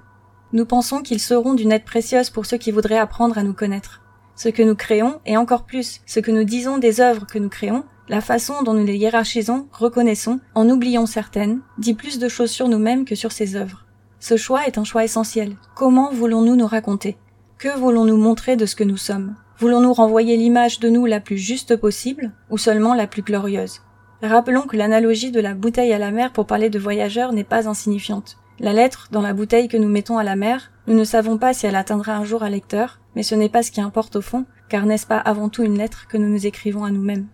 Nous 0.53 0.65
pensons 0.65 1.01
qu'ils 1.01 1.19
seront 1.19 1.53
d'une 1.53 1.71
aide 1.71 1.85
précieuse 1.85 2.29
pour 2.29 2.45
ceux 2.45 2.57
qui 2.57 2.71
voudraient 2.71 2.97
apprendre 2.97 3.37
à 3.37 3.43
nous 3.43 3.53
connaître. 3.53 4.01
Ce 4.35 4.49
que 4.49 4.63
nous 4.63 4.75
créons, 4.75 5.19
et 5.25 5.37
encore 5.37 5.65
plus, 5.65 6.01
ce 6.05 6.19
que 6.19 6.31
nous 6.31 6.43
disons 6.43 6.77
des 6.77 6.99
œuvres 6.99 7.25
que 7.25 7.39
nous 7.39 7.49
créons, 7.49 7.83
la 8.09 8.21
façon 8.21 8.63
dont 8.63 8.73
nous 8.73 8.85
les 8.85 8.97
hiérarchisons, 8.97 9.67
reconnaissons, 9.71 10.39
en 10.55 10.69
oublions 10.69 11.05
certaines, 11.05 11.61
dit 11.77 11.93
plus 11.93 12.19
de 12.19 12.27
choses 12.27 12.51
sur 12.51 12.67
nous-mêmes 12.67 13.05
que 13.05 13.15
sur 13.15 13.31
ces 13.31 13.55
œuvres. 13.55 13.85
Ce 14.19 14.37
choix 14.37 14.67
est 14.67 14.77
un 14.77 14.83
choix 14.83 15.03
essentiel. 15.03 15.55
Comment 15.75 16.11
voulons-nous 16.11 16.55
nous 16.55 16.67
raconter? 16.67 17.17
Que 17.57 17.77
voulons-nous 17.77 18.17
montrer 18.17 18.55
de 18.55 18.65
ce 18.65 18.75
que 18.75 18.83
nous 18.83 18.97
sommes? 18.97 19.35
Voulons-nous 19.59 19.93
renvoyer 19.93 20.35
l'image 20.37 20.79
de 20.79 20.89
nous 20.89 21.05
la 21.05 21.19
plus 21.19 21.37
juste 21.37 21.75
possible 21.75 22.31
ou 22.49 22.57
seulement 22.57 22.95
la 22.95 23.07
plus 23.07 23.21
glorieuse? 23.21 23.81
Rappelons 24.21 24.63
que 24.63 24.77
l'analogie 24.77 25.31
de 25.31 25.39
la 25.39 25.55
bouteille 25.55 25.93
à 25.93 25.97
la 25.97 26.11
mer 26.11 26.31
pour 26.31 26.45
parler 26.45 26.69
de 26.69 26.77
voyageurs 26.77 27.33
n'est 27.33 27.43
pas 27.43 27.67
insignifiante. 27.67 28.37
La 28.59 28.73
lettre 28.73 29.07
dans 29.11 29.21
la 29.21 29.33
bouteille 29.33 29.67
que 29.67 29.77
nous 29.77 29.89
mettons 29.89 30.19
à 30.19 30.23
la 30.23 30.35
mer, 30.35 30.71
nous 30.85 30.93
ne 30.93 31.03
savons 31.03 31.39
pas 31.39 31.53
si 31.53 31.65
elle 31.65 31.75
atteindra 31.75 32.13
un 32.13 32.23
jour 32.23 32.43
un 32.43 32.49
lecteur, 32.49 32.99
mais 33.15 33.23
ce 33.23 33.33
n'est 33.33 33.49
pas 33.49 33.63
ce 33.63 33.71
qui 33.71 33.81
importe 33.81 34.17
au 34.17 34.21
fond, 34.21 34.45
car 34.69 34.85
n'est-ce 34.85 35.07
pas 35.07 35.17
avant 35.17 35.49
tout 35.49 35.63
une 35.63 35.77
lettre 35.77 36.07
que 36.07 36.17
nous 36.17 36.29
nous 36.29 36.45
écrivons 36.45 36.83
à 36.83 36.91
nous-mêmes? 36.91 37.27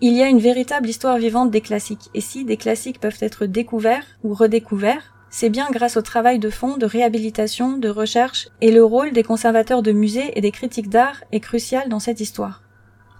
Il 0.00 0.14
y 0.14 0.22
a 0.22 0.28
une 0.28 0.40
véritable 0.40 0.88
histoire 0.88 1.18
vivante 1.18 1.52
des 1.52 1.60
classiques, 1.60 2.10
et 2.14 2.20
si 2.20 2.44
des 2.44 2.56
classiques 2.56 2.98
peuvent 2.98 3.18
être 3.20 3.46
découverts 3.46 4.04
ou 4.24 4.34
redécouverts, 4.34 5.14
c'est 5.30 5.50
bien 5.50 5.68
grâce 5.70 5.96
au 5.96 6.02
travail 6.02 6.40
de 6.40 6.50
fond, 6.50 6.76
de 6.76 6.86
réhabilitation, 6.86 7.78
de 7.78 7.88
recherche, 7.88 8.48
et 8.60 8.72
le 8.72 8.84
rôle 8.84 9.12
des 9.12 9.22
conservateurs 9.22 9.82
de 9.82 9.92
musées 9.92 10.36
et 10.36 10.40
des 10.40 10.50
critiques 10.50 10.90
d'art 10.90 11.22
est 11.30 11.40
crucial 11.40 11.88
dans 11.88 12.00
cette 12.00 12.20
histoire. 12.20 12.62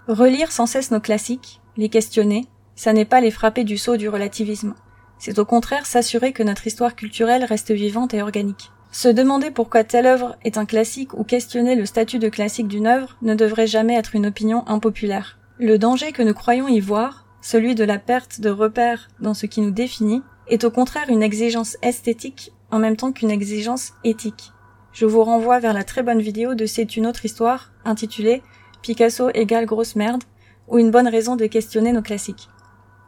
Relire 0.09 0.50
sans 0.50 0.66
cesse 0.66 0.90
nos 0.90 1.00
classiques, 1.00 1.61
les 1.77 1.88
questionner, 1.88 2.46
ça 2.77 2.93
n'est 2.93 3.05
pas 3.05 3.21
les 3.21 3.31
frapper 3.31 3.65
du 3.65 3.79
sceau 3.79 3.97
du 3.97 4.09
relativisme. 4.09 4.75
C'est 5.19 5.39
au 5.39 5.45
contraire 5.45 5.87
s'assurer 5.87 6.33
que 6.33 6.43
notre 6.43 6.67
histoire 6.67 6.97
culturelle 6.97 7.45
reste 7.45 7.73
vivante 7.73 8.15
et 8.15 8.23
organique. 8.23 8.71
Se 8.93 9.09
demander 9.09 9.51
pourquoi 9.51 9.83
telle 9.83 10.07
œuvre 10.07 10.37
est 10.45 10.59
un 10.59 10.67
classique 10.67 11.15
ou 11.15 11.25
questionner 11.25 11.75
le 11.75 11.87
statut 11.87 12.19
de 12.19 12.29
classique 12.29 12.69
d'une 12.69 12.87
œuvre 12.87 13.17
ne 13.23 13.35
devrait 13.35 13.67
jamais 13.67 13.97
être 13.97 14.15
une 14.15 14.27
opinion 14.27 14.63
impopulaire. 14.69 15.39
Le 15.59 15.79
danger 15.79 16.13
que 16.13 16.23
nous 16.23 16.35
croyons 16.35 16.69
y 16.69 16.81
voir, 16.81 17.27
celui 17.41 17.75
de 17.75 17.85
la 17.85 17.99
perte 17.99 18.41
de 18.41 18.51
repères 18.51 19.09
dans 19.21 19.35
ce 19.35 19.47
qui 19.47 19.61
nous 19.61 19.71
définit, 19.71 20.23
est 20.49 20.65
au 20.65 20.71
contraire 20.71 21.09
une 21.09 21.23
exigence 21.23 21.77
esthétique 21.83 22.53
en 22.71 22.79
même 22.79 22.97
temps 22.97 23.13
qu'une 23.13 23.31
exigence 23.31 23.93
éthique. 24.05 24.53
Je 24.93 25.07
vous 25.07 25.25
renvoie 25.25 25.59
vers 25.59 25.73
la 25.73 25.85
très 25.85 26.03
bonne 26.03 26.21
vidéo 26.21 26.55
de 26.55 26.67
C'est 26.67 26.97
une 26.97 27.07
autre 27.07 27.25
histoire, 27.25 27.73
intitulée 27.85 28.43
Picasso 28.83 29.31
égale 29.35 29.67
grosse 29.67 29.97
merde, 29.97 30.23
ou 30.69 30.79
une 30.79 30.91
bonne 30.91 31.09
raison 31.09 31.37
de 31.37 31.47
questionner 31.47 31.93
nos 31.93 32.03
classiques. 32.03 32.49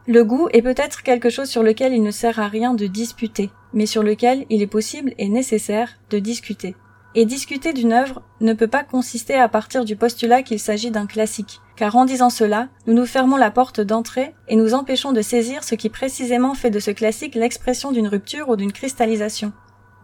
Le 0.09 0.23
goût 0.23 0.47
est 0.53 0.61
peut-être 0.61 1.03
quelque 1.03 1.29
chose 1.29 1.49
sur 1.49 1.63
lequel 1.63 1.93
il 1.93 2.01
ne 2.01 2.11
sert 2.11 2.39
à 2.39 2.47
rien 2.47 2.73
de 2.73 2.87
disputer, 2.87 3.49
mais 3.73 3.85
sur 3.85 4.03
lequel 4.03 4.45
il 4.49 4.61
est 4.61 4.67
possible 4.67 5.13
et 5.17 5.27
nécessaire 5.27 5.89
de 6.09 6.19
discuter. 6.19 6.77
Et 7.13 7.25
discuter 7.25 7.73
d'une 7.73 7.91
œuvre 7.91 8.21
ne 8.39 8.53
peut 8.53 8.69
pas 8.69 8.85
consister 8.85 9.33
à 9.33 9.49
partir 9.49 9.83
du 9.83 9.97
postulat 9.97 10.43
qu'il 10.43 10.61
s'agit 10.61 10.91
d'un 10.91 11.07
classique, 11.07 11.59
car 11.75 11.97
en 11.97 12.05
disant 12.05 12.29
cela, 12.29 12.69
nous 12.85 12.93
nous 12.93 13.05
fermons 13.05 13.35
la 13.35 13.51
porte 13.51 13.81
d'entrée 13.81 14.33
et 14.47 14.55
nous 14.55 14.73
empêchons 14.73 15.11
de 15.11 15.21
saisir 15.21 15.65
ce 15.65 15.75
qui 15.75 15.89
précisément 15.89 16.53
fait 16.53 16.69
de 16.69 16.79
ce 16.79 16.91
classique 16.91 17.35
l'expression 17.35 17.91
d'une 17.91 18.07
rupture 18.07 18.47
ou 18.47 18.55
d'une 18.55 18.71
cristallisation. 18.71 19.51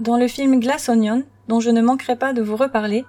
Dans 0.01 0.17
le 0.17 0.27
film 0.27 0.59
Glass 0.59 0.89
Onion, 0.89 1.23
dont 1.47 1.61
je 1.61 1.69
ne 1.69 1.81
manquerai 1.81 2.17
pas 2.17 2.33
de 2.33 2.41
vous 2.41 2.57
reparler, 2.57 3.05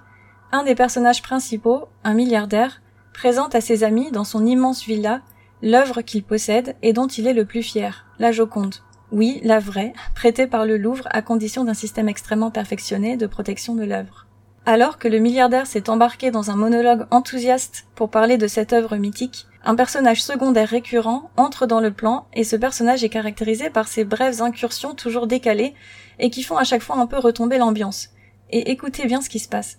un 0.53 0.63
des 0.63 0.75
personnages 0.75 1.21
principaux, 1.21 1.89
un 2.05 2.13
milliardaire, 2.13 2.81
présente 3.13 3.53
à 3.53 3.59
ses 3.59 3.83
amis 3.83 4.11
dans 4.11 4.23
son 4.23 4.45
immense 4.45 4.85
villa 4.85 5.19
l'œuvre 5.61 6.01
qu'il 6.01 6.23
possède 6.23 6.75
et 6.81 6.93
dont 6.93 7.07
il 7.07 7.27
est 7.27 7.33
le 7.33 7.45
plus 7.45 7.63
fier, 7.63 8.05
la 8.19 8.31
Joconde. 8.31 8.75
Oui, 9.11 9.39
la 9.43 9.59
vraie, 9.59 9.93
prêtée 10.15 10.47
par 10.47 10.65
le 10.65 10.77
Louvre 10.77 11.07
à 11.11 11.21
condition 11.21 11.63
d'un 11.63 11.73
système 11.73 12.09
extrêmement 12.09 12.51
perfectionné 12.51 13.17
de 13.17 13.27
protection 13.27 13.75
de 13.75 13.83
l'œuvre. 13.83 14.25
Alors 14.65 14.97
que 14.97 15.07
le 15.07 15.19
milliardaire 15.19 15.67
s'est 15.67 15.89
embarqué 15.89 16.31
dans 16.31 16.49
un 16.49 16.55
monologue 16.55 17.05
enthousiaste 17.11 17.85
pour 17.93 18.09
parler 18.09 18.37
de 18.37 18.47
cette 18.47 18.73
œuvre 18.73 18.97
mythique, 18.97 19.45
un 19.63 19.75
personnage 19.75 20.23
secondaire 20.23 20.69
récurrent 20.69 21.29
entre 21.37 21.67
dans 21.67 21.79
le 21.79 21.91
plan 21.91 22.27
et 22.33 22.43
ce 22.43 22.55
personnage 22.55 23.03
est 23.03 23.09
caractérisé 23.09 23.69
par 23.69 23.87
ses 23.87 24.05
brèves 24.05 24.41
incursions 24.41 24.95
toujours 24.95 25.27
décalées 25.27 25.75
et 26.17 26.31
qui 26.31 26.41
font 26.41 26.57
à 26.57 26.63
chaque 26.63 26.81
fois 26.81 26.97
un 26.97 27.07
peu 27.07 27.17
retomber 27.17 27.57
l'ambiance. 27.59 28.09
Et 28.49 28.71
écoutez 28.71 29.05
bien 29.05 29.21
ce 29.21 29.29
qui 29.29 29.39
se 29.39 29.49
passe. 29.49 29.77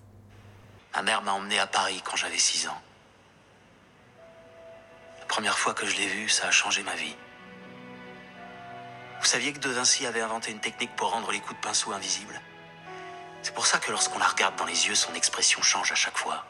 Ma 0.94 1.02
mère 1.02 1.22
m'a 1.22 1.32
emmené 1.32 1.58
à 1.58 1.66
Paris 1.66 2.00
quand 2.04 2.16
j'avais 2.16 2.38
6 2.38 2.68
ans. 2.68 2.85
Première 5.28 5.58
fois 5.58 5.74
que 5.74 5.86
je 5.86 5.96
l'ai 5.96 6.06
vu, 6.06 6.28
ça 6.28 6.46
a 6.46 6.50
changé 6.50 6.82
ma 6.82 6.94
vie. 6.94 7.16
Vous 9.20 9.26
saviez 9.26 9.52
que 9.52 9.58
De 9.58 9.70
Vinci 9.70 10.06
avait 10.06 10.20
inventé 10.20 10.50
une 10.50 10.60
technique 10.60 10.94
pour 10.96 11.10
rendre 11.10 11.32
les 11.32 11.40
coups 11.40 11.60
de 11.60 11.66
pinceau 11.66 11.92
invisibles 11.92 12.40
C'est 13.42 13.54
pour 13.54 13.66
ça 13.66 13.78
que 13.78 13.90
lorsqu'on 13.90 14.18
la 14.18 14.26
regarde 14.26 14.56
dans 14.56 14.64
les 14.66 14.86
yeux, 14.86 14.94
son 14.94 15.14
expression 15.14 15.60
change 15.62 15.92
à 15.92 15.96
chaque 15.96 16.16
fois. 16.16 16.44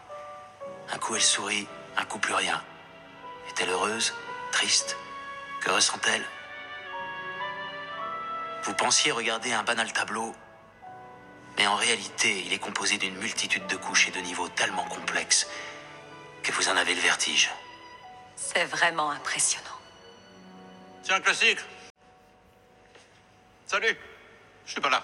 Un 0.93 0.99
coup 0.99 1.17
elle 1.17 1.23
sourit, 1.23 1.67
un 1.97 2.05
coup 2.05 2.19
plus 2.19 2.35
rien. 2.35 2.63
Est-elle 3.49 3.71
heureuse 3.71 4.15
Triste? 4.53 4.97
Que 5.63 5.71
ressent-elle? 5.71 6.25
Vous 8.63 8.75
pensiez 8.75 9.13
regarder 9.13 9.53
un 9.53 9.63
banal 9.63 9.93
tableau, 9.93 10.35
mais 11.57 11.67
en 11.67 11.77
réalité, 11.77 12.43
il 12.45 12.53
est 12.53 12.59
composé 12.59 12.99
d'une 12.99 13.17
multitude 13.17 13.67
de 13.67 13.77
couches 13.77 14.09
et 14.09 14.11
de 14.11 14.21
niveaux 14.21 14.49
tellement 14.49 14.85
complexes 14.85 15.49
que 16.43 16.53
vous 16.53 16.69
en 16.69 16.77
avez 16.77 16.95
le 16.95 17.01
vertige. 17.01 17.51
C'est 18.57 18.65
vraiment 18.65 19.11
impressionnant. 19.11 19.77
C'est 21.03 21.13
un 21.13 21.21
classique. 21.21 21.59
Salut, 23.67 23.95
je 24.65 24.73
suis 24.73 24.81
pas 24.81 24.89
là. 24.89 25.03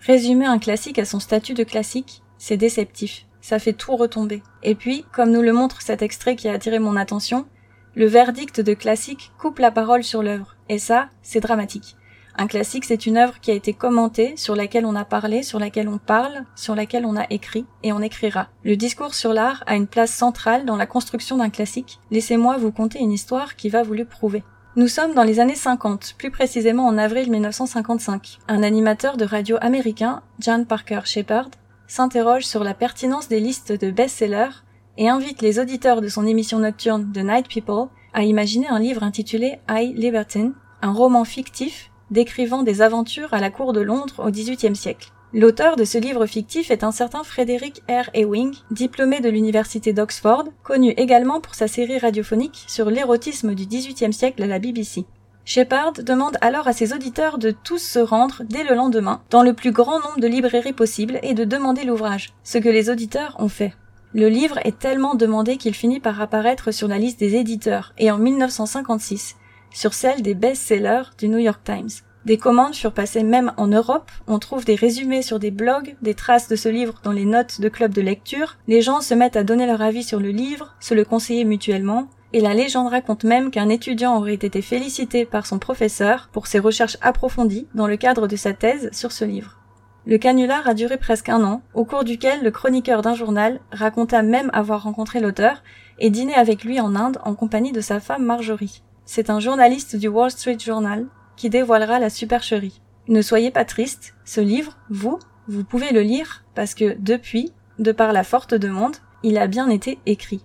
Résumer 0.00 0.46
un 0.46 0.58
classique 0.58 0.98
à 0.98 1.04
son 1.04 1.20
statut 1.20 1.52
de 1.52 1.64
classique, 1.64 2.22
c'est 2.38 2.56
déceptif. 2.56 3.26
Ça 3.42 3.58
fait 3.58 3.74
tout 3.74 3.94
retomber. 3.94 4.42
Et 4.62 4.74
puis, 4.74 5.04
comme 5.12 5.30
nous 5.30 5.42
le 5.42 5.52
montre 5.52 5.82
cet 5.82 6.00
extrait 6.00 6.34
qui 6.34 6.48
a 6.48 6.54
attiré 6.54 6.78
mon 6.78 6.96
attention, 6.96 7.46
le 7.94 8.06
verdict 8.06 8.62
de 8.62 8.72
classique 8.72 9.32
coupe 9.38 9.58
la 9.58 9.70
parole 9.70 10.02
sur 10.02 10.22
l'œuvre. 10.22 10.56
Et 10.70 10.78
ça, 10.78 11.10
c'est 11.20 11.40
dramatique. 11.40 11.94
Un 12.38 12.48
classique, 12.48 12.84
c'est 12.84 13.06
une 13.06 13.16
œuvre 13.16 13.40
qui 13.40 13.50
a 13.50 13.54
été 13.54 13.72
commentée, 13.72 14.34
sur 14.36 14.54
laquelle 14.54 14.84
on 14.84 14.94
a 14.94 15.06
parlé, 15.06 15.42
sur 15.42 15.58
laquelle 15.58 15.88
on 15.88 15.96
parle, 15.96 16.44
sur 16.54 16.74
laquelle 16.74 17.06
on 17.06 17.16
a 17.16 17.24
écrit, 17.30 17.64
et 17.82 17.92
on 17.92 18.02
écrira. 18.02 18.48
Le 18.62 18.76
discours 18.76 19.14
sur 19.14 19.32
l'art 19.32 19.64
a 19.66 19.74
une 19.74 19.86
place 19.86 20.12
centrale 20.12 20.66
dans 20.66 20.76
la 20.76 20.86
construction 20.86 21.38
d'un 21.38 21.48
classique. 21.48 21.98
Laissez-moi 22.10 22.58
vous 22.58 22.72
conter 22.72 22.98
une 22.98 23.12
histoire 23.12 23.56
qui 23.56 23.70
va 23.70 23.82
vous 23.82 23.94
le 23.94 24.04
prouver. 24.04 24.42
Nous 24.76 24.88
sommes 24.88 25.14
dans 25.14 25.22
les 25.22 25.40
années 25.40 25.54
50, 25.54 26.16
plus 26.18 26.30
précisément 26.30 26.86
en 26.86 26.98
avril 26.98 27.30
1955. 27.30 28.38
Un 28.48 28.62
animateur 28.62 29.16
de 29.16 29.24
radio 29.24 29.56
américain, 29.62 30.20
John 30.38 30.66
Parker 30.66 31.00
Shepard, 31.06 31.48
s'interroge 31.86 32.44
sur 32.44 32.62
la 32.62 32.74
pertinence 32.74 33.28
des 33.28 33.40
listes 33.40 33.72
de 33.72 33.90
best-sellers 33.90 34.62
et 34.98 35.08
invite 35.08 35.40
les 35.40 35.58
auditeurs 35.58 36.02
de 36.02 36.08
son 36.08 36.26
émission 36.26 36.58
nocturne 36.58 37.10
The 37.14 37.24
Night 37.24 37.48
People 37.48 37.88
à 38.12 38.24
imaginer 38.24 38.68
un 38.68 38.78
livre 38.78 39.02
intitulé 39.02 39.60
I 39.70 39.94
Libertine, 39.96 40.52
un 40.82 40.92
roman 40.92 41.24
fictif 41.24 41.90
décrivant 42.10 42.62
des 42.62 42.82
aventures 42.82 43.34
à 43.34 43.40
la 43.40 43.50
cour 43.50 43.72
de 43.72 43.80
Londres 43.80 44.24
au 44.24 44.30
XVIIIe 44.30 44.76
siècle. 44.76 45.12
L'auteur 45.32 45.76
de 45.76 45.84
ce 45.84 45.98
livre 45.98 46.26
fictif 46.26 46.70
est 46.70 46.84
un 46.84 46.92
certain 46.92 47.24
Frederick 47.24 47.82
R. 47.88 48.08
Ewing, 48.14 48.54
diplômé 48.70 49.20
de 49.20 49.28
l'université 49.28 49.92
d'Oxford, 49.92 50.44
connu 50.62 50.94
également 50.96 51.40
pour 51.40 51.54
sa 51.54 51.68
série 51.68 51.98
radiophonique 51.98 52.64
sur 52.68 52.90
l'érotisme 52.90 53.54
du 53.54 53.66
XVIIIe 53.66 54.12
siècle 54.12 54.42
à 54.42 54.46
la 54.46 54.58
BBC. 54.58 55.04
Shepard 55.44 55.92
demande 55.92 56.38
alors 56.40 56.66
à 56.66 56.72
ses 56.72 56.92
auditeurs 56.92 57.38
de 57.38 57.50
tous 57.50 57.78
se 57.78 57.98
rendre 57.98 58.42
dès 58.48 58.64
le 58.64 58.74
lendemain 58.74 59.20
dans 59.30 59.42
le 59.42 59.52
plus 59.52 59.70
grand 59.72 60.00
nombre 60.00 60.18
de 60.18 60.26
librairies 60.26 60.72
possible 60.72 61.20
et 61.22 61.34
de 61.34 61.44
demander 61.44 61.84
l'ouvrage, 61.84 62.32
ce 62.42 62.58
que 62.58 62.68
les 62.68 62.90
auditeurs 62.90 63.36
ont 63.38 63.48
fait. 63.48 63.74
Le 64.12 64.28
livre 64.28 64.58
est 64.64 64.78
tellement 64.78 65.14
demandé 65.14 65.56
qu'il 65.56 65.74
finit 65.74 66.00
par 66.00 66.20
apparaître 66.20 66.72
sur 66.72 66.88
la 66.88 66.98
liste 66.98 67.20
des 67.20 67.36
éditeurs 67.36 67.92
et 67.98 68.10
en 68.10 68.18
1956, 68.18 69.36
sur 69.76 69.92
celle 69.92 70.22
des 70.22 70.34
best-sellers 70.34 71.10
du 71.18 71.28
New 71.28 71.36
York 71.36 71.60
Times. 71.62 71.90
Des 72.24 72.38
commandes 72.38 72.74
furent 72.74 72.94
passées 72.94 73.22
même 73.22 73.52
en 73.58 73.66
Europe, 73.66 74.10
on 74.26 74.38
trouve 74.38 74.64
des 74.64 74.74
résumés 74.74 75.20
sur 75.20 75.38
des 75.38 75.50
blogs, 75.50 75.96
des 76.00 76.14
traces 76.14 76.48
de 76.48 76.56
ce 76.56 76.70
livre 76.70 76.94
dans 77.04 77.12
les 77.12 77.26
notes 77.26 77.60
de 77.60 77.68
clubs 77.68 77.92
de 77.92 78.00
lecture, 78.00 78.56
les 78.68 78.80
gens 78.80 79.02
se 79.02 79.12
mettent 79.12 79.36
à 79.36 79.44
donner 79.44 79.66
leur 79.66 79.82
avis 79.82 80.02
sur 80.02 80.18
le 80.18 80.30
livre, 80.30 80.74
se 80.80 80.94
le 80.94 81.04
conseiller 81.04 81.44
mutuellement, 81.44 82.08
et 82.32 82.40
la 82.40 82.54
légende 82.54 82.88
raconte 82.88 83.24
même 83.24 83.50
qu'un 83.50 83.68
étudiant 83.68 84.16
aurait 84.16 84.32
été 84.32 84.62
félicité 84.62 85.26
par 85.26 85.46
son 85.46 85.58
professeur 85.58 86.30
pour 86.32 86.46
ses 86.46 86.58
recherches 86.58 86.96
approfondies 87.02 87.68
dans 87.74 87.86
le 87.86 87.98
cadre 87.98 88.26
de 88.26 88.36
sa 88.36 88.54
thèse 88.54 88.88
sur 88.92 89.12
ce 89.12 89.26
livre. 89.26 89.60
Le 90.06 90.16
canular 90.16 90.66
a 90.66 90.72
duré 90.72 90.96
presque 90.96 91.28
un 91.28 91.44
an, 91.44 91.60
au 91.74 91.84
cours 91.84 92.04
duquel 92.04 92.42
le 92.42 92.50
chroniqueur 92.50 93.02
d'un 93.02 93.14
journal 93.14 93.60
raconta 93.72 94.22
même 94.22 94.50
avoir 94.54 94.84
rencontré 94.84 95.20
l'auteur 95.20 95.62
et 95.98 96.08
dîné 96.08 96.34
avec 96.34 96.64
lui 96.64 96.80
en 96.80 96.94
Inde 96.96 97.18
en 97.24 97.34
compagnie 97.34 97.72
de 97.72 97.80
sa 97.82 98.00
femme 98.00 98.24
Marjorie. 98.24 98.82
C'est 99.08 99.30
un 99.30 99.38
journaliste 99.38 99.94
du 99.94 100.08
Wall 100.08 100.32
Street 100.32 100.58
Journal 100.58 101.06
qui 101.36 101.48
dévoilera 101.48 102.00
la 102.00 102.10
supercherie. 102.10 102.80
Ne 103.06 103.22
soyez 103.22 103.52
pas 103.52 103.64
triste, 103.64 104.14
ce 104.24 104.40
livre, 104.40 104.76
vous, 104.90 105.20
vous 105.46 105.62
pouvez 105.62 105.92
le 105.92 106.00
lire 106.00 106.44
parce 106.56 106.74
que 106.74 106.96
depuis, 106.98 107.52
de 107.78 107.92
par 107.92 108.12
la 108.12 108.24
forte 108.24 108.54
demande, 108.54 108.96
il 109.22 109.38
a 109.38 109.46
bien 109.46 109.68
été 109.70 110.00
écrit. 110.06 110.44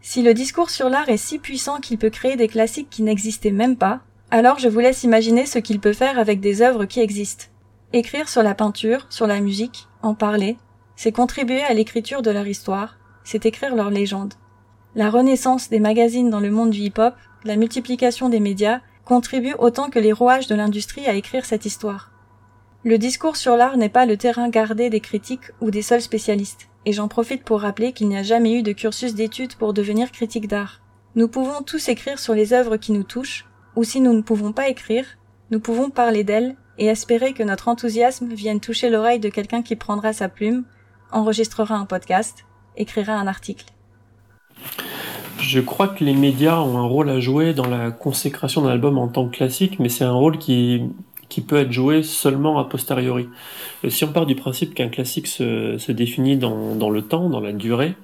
Si 0.00 0.22
le 0.22 0.32
discours 0.32 0.70
sur 0.70 0.88
l'art 0.88 1.08
est 1.08 1.16
si 1.16 1.40
puissant 1.40 1.80
qu'il 1.80 1.98
peut 1.98 2.10
créer 2.10 2.36
des 2.36 2.46
classiques 2.46 2.88
qui 2.88 3.02
n'existaient 3.02 3.50
même 3.50 3.76
pas, 3.76 4.00
alors 4.30 4.60
je 4.60 4.68
vous 4.68 4.78
laisse 4.78 5.02
imaginer 5.02 5.44
ce 5.44 5.58
qu'il 5.58 5.80
peut 5.80 5.92
faire 5.92 6.20
avec 6.20 6.38
des 6.38 6.62
œuvres 6.62 6.84
qui 6.84 7.00
existent. 7.00 7.46
Écrire 7.92 8.28
sur 8.28 8.44
la 8.44 8.54
peinture, 8.54 9.06
sur 9.10 9.26
la 9.26 9.40
musique, 9.40 9.88
en 10.02 10.14
parler, 10.14 10.56
c'est 10.94 11.10
contribuer 11.10 11.62
à 11.62 11.74
l'écriture 11.74 12.22
de 12.22 12.30
leur 12.30 12.46
histoire, 12.46 12.96
c'est 13.24 13.44
écrire 13.44 13.74
leur 13.74 13.90
légende. 13.90 14.34
La 14.94 15.10
renaissance 15.10 15.68
des 15.68 15.80
magazines 15.80 16.30
dans 16.30 16.40
le 16.40 16.50
monde 16.50 16.70
du 16.70 16.80
hip-hop, 16.80 17.14
la 17.46 17.56
multiplication 17.56 18.28
des 18.28 18.40
médias, 18.40 18.80
contribuent 19.04 19.54
autant 19.58 19.88
que 19.88 19.98
les 19.98 20.12
rouages 20.12 20.48
de 20.48 20.54
l'industrie 20.54 21.06
à 21.06 21.14
écrire 21.14 21.44
cette 21.44 21.64
histoire. 21.64 22.12
Le 22.84 22.98
discours 22.98 23.36
sur 23.36 23.56
l'art 23.56 23.76
n'est 23.76 23.88
pas 23.88 24.06
le 24.06 24.16
terrain 24.16 24.48
gardé 24.48 24.90
des 24.90 25.00
critiques 25.00 25.50
ou 25.60 25.70
des 25.70 25.82
seuls 25.82 26.02
spécialistes, 26.02 26.68
et 26.84 26.92
j'en 26.92 27.08
profite 27.08 27.42
pour 27.42 27.60
rappeler 27.60 27.92
qu'il 27.92 28.08
n'y 28.08 28.16
a 28.16 28.22
jamais 28.22 28.54
eu 28.54 28.62
de 28.62 28.72
cursus 28.72 29.14
d'études 29.14 29.56
pour 29.56 29.72
devenir 29.72 30.12
critique 30.12 30.48
d'art. 30.48 30.80
Nous 31.14 31.28
pouvons 31.28 31.62
tous 31.62 31.88
écrire 31.88 32.18
sur 32.18 32.34
les 32.34 32.52
œuvres 32.52 32.76
qui 32.76 32.92
nous 32.92 33.02
touchent, 33.02 33.46
ou 33.74 33.84
si 33.84 34.00
nous 34.00 34.12
ne 34.12 34.22
pouvons 34.22 34.52
pas 34.52 34.68
écrire, 34.68 35.04
nous 35.50 35.60
pouvons 35.60 35.90
parler 35.90 36.24
d'elles 36.24 36.56
et 36.78 36.86
espérer 36.86 37.32
que 37.32 37.42
notre 37.42 37.68
enthousiasme 37.68 38.32
vienne 38.32 38.60
toucher 38.60 38.90
l'oreille 38.90 39.20
de 39.20 39.28
quelqu'un 39.28 39.62
qui 39.62 39.76
prendra 39.76 40.12
sa 40.12 40.28
plume, 40.28 40.64
enregistrera 41.12 41.76
un 41.76 41.86
podcast, 41.86 42.44
écrira 42.76 43.14
un 43.14 43.26
article. 43.26 43.75
Je 45.46 45.60
crois 45.60 45.86
que 45.86 46.02
les 46.02 46.12
médias 46.12 46.58
ont 46.58 46.76
un 46.76 46.86
rôle 46.86 47.08
à 47.08 47.20
jouer 47.20 47.54
dans 47.54 47.68
la 47.68 47.92
consécration 47.92 48.62
d'un 48.62 48.70
album 48.70 48.98
en 48.98 49.06
tant 49.06 49.28
que 49.28 49.36
classique, 49.36 49.78
mais 49.78 49.88
c'est 49.88 50.02
un 50.02 50.12
rôle 50.12 50.38
qui, 50.38 50.82
peut 51.46 51.58
être 51.58 51.70
joué 51.70 52.02
seulement 52.02 52.58
a 52.58 52.64
posteriori. 52.64 53.28
si 53.88 54.02
on 54.02 54.08
part 54.08 54.26
du 54.26 54.34
principe 54.34 54.74
qu'un 54.74 54.88
classique 54.88 55.28
se, 55.28 55.92
définit 55.92 56.36
dans, 56.36 56.90
le 56.90 57.02
temps, 57.02 57.28
dans 57.28 57.38
la 57.38 57.52
durée, 57.52 57.94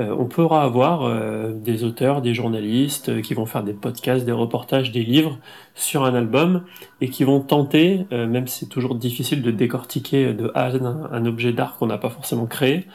euh, 0.00 0.14
on 0.18 0.26
pourra 0.26 0.64
avoir 0.64 1.04
euh, 1.04 1.52
des 1.54 1.82
auteurs, 1.82 2.20
des 2.20 2.34
journalistes 2.34 3.08
euh, 3.08 3.20
qui 3.22 3.32
vont 3.32 3.46
faire 3.46 3.62
des 3.62 3.72
podcasts, 3.72 4.26
des 4.26 4.32
reportages, 4.32 4.92
des 4.92 5.02
livres 5.02 5.38
sur 5.74 6.04
un 6.04 6.14
album 6.14 6.62
et 7.00 7.08
qui 7.08 7.24
vont 7.24 7.40
tenter, 7.40 8.06
même 8.10 8.46
si 8.46 8.60
c'est 8.60 8.70
toujours 8.70 8.96
difficile 8.96 9.40
de 9.40 9.50
décortiquer 9.50 10.34
de 10.34 10.50
A 10.54 10.70
Z 10.70 10.80
un 11.10 11.24
objet 11.24 11.52
d'art 11.52 11.78
qu'on 11.78 11.86
n'a 11.86 11.98
pas 11.98 12.10
forcément 12.10 12.46
créé, 12.46 12.86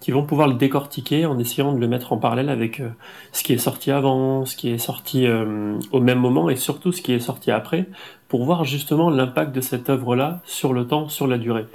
qui 0.00 0.10
vont 0.10 0.24
pouvoir 0.24 0.48
le 0.48 0.54
décortiquer 0.54 1.26
en 1.26 1.38
essayant 1.38 1.72
de 1.72 1.78
le 1.78 1.88
mettre 1.88 2.12
en 2.12 2.18
parallèle 2.18 2.48
avec 2.48 2.80
euh, 2.80 2.88
ce 3.32 3.42
qui 3.42 3.52
est 3.52 3.58
sorti 3.58 3.90
avant, 3.90 4.44
ce 4.44 4.56
qui 4.56 4.70
est 4.70 4.78
sorti 4.78 5.26
euh, 5.26 5.78
au 5.92 6.00
même 6.00 6.18
moment 6.18 6.50
et 6.50 6.56
surtout 6.56 6.92
ce 6.92 7.02
qui 7.02 7.12
est 7.12 7.20
sorti 7.20 7.50
après, 7.50 7.86
pour 8.28 8.44
voir 8.44 8.64
justement 8.64 9.10
l'impact 9.10 9.54
de 9.54 9.60
cette 9.60 9.88
œuvre-là 9.90 10.40
sur 10.44 10.72
le 10.72 10.86
temps, 10.86 11.08
sur 11.08 11.26
la 11.26 11.38
durée. 11.38 11.66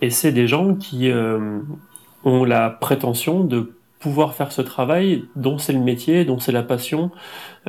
Et 0.00 0.10
c'est 0.10 0.32
des 0.32 0.46
gens 0.46 0.74
qui 0.74 1.10
euh, 1.10 1.60
ont 2.24 2.44
la 2.44 2.70
prétention 2.70 3.44
de 3.44 3.72
pouvoir 4.02 4.34
faire 4.34 4.50
ce 4.50 4.60
travail 4.60 5.24
dont 5.36 5.58
c'est 5.58 5.72
le 5.72 5.78
métier, 5.78 6.24
dont 6.24 6.40
c'est 6.40 6.52
la 6.52 6.64
passion, 6.64 7.12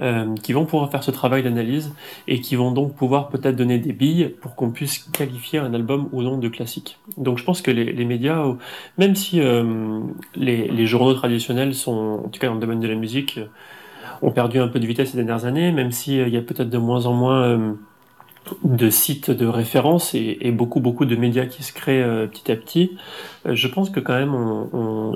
euh, 0.02 0.34
qui 0.36 0.52
vont 0.52 0.66
pouvoir 0.66 0.90
faire 0.90 1.04
ce 1.04 1.12
travail 1.12 1.44
d'analyse 1.44 1.94
et 2.28 2.42
qui 2.42 2.56
vont 2.56 2.72
donc 2.72 2.96
pouvoir 2.96 3.30
peut-être 3.30 3.56
donner 3.56 3.78
des 3.78 3.94
billes 3.94 4.36
pour 4.42 4.56
qu'on 4.56 4.72
puisse 4.72 4.98
qualifier 4.98 5.60
un 5.60 5.74
album 5.76 6.10
ou 6.12 6.24
non 6.24 6.38
de 6.38 6.50
classique. 6.50 6.98
Donc 7.18 7.38
je 7.38 7.44
pense 7.44 7.62
que 7.62 7.70
les, 7.70 8.06
médias, 8.06 8.44
même 8.98 9.16
si 9.16 9.40
euh, 9.40 10.00
les, 10.36 10.86
journaux 10.88 11.14
traditionnels 11.14 11.76
sont, 11.76 12.24
en 12.26 12.30
tout 12.30 12.40
cas 12.40 12.48
dans 12.48 12.56
le 12.56 12.60
domaine 12.60 12.80
de 12.80 12.88
la 12.88 12.96
musique, 12.96 13.40
ont 14.24 14.32
perdu 14.32 14.60
un 14.60 14.68
peu 14.68 14.80
de 14.80 14.88
vitesse 14.88 15.12
ces 15.12 15.18
dernières 15.18 15.46
années, 15.46 15.72
même 15.72 15.92
s'il 15.92 16.20
euh, 16.20 16.30
y 16.30 16.38
a 16.38 16.42
peut-être 16.42 16.70
de 16.70 16.78
moins 16.80 17.06
en 17.06 17.14
moins 17.14 17.78
de 18.64 18.90
sites 18.90 19.32
de 19.32 19.46
référence 19.46 20.14
et, 20.16 20.52
beaucoup 20.52 20.80
beaucoup 20.80 21.06
de 21.06 21.16
médias 21.16 21.46
qui 21.46 21.64
se 21.64 21.74
créent 21.74 22.04
euh, 22.04 22.28
petit 22.28 22.52
à 22.52 22.56
petit, 22.56 22.92
euh, 23.46 23.56
je 23.56 23.68
pense 23.68 23.90
que 23.90 24.00
quand 24.00 24.14
même 24.14 24.34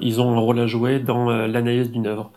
ils 0.02 0.22
ont 0.22 0.32
un 0.32 0.40
rôle 0.40 0.60
à 0.60 0.68
jouer 0.68 1.00
dans 1.00 1.30
euh, 1.30 1.48
l'analyse 1.48 1.92
d'une 1.92 2.08
œuvre. 2.08 2.32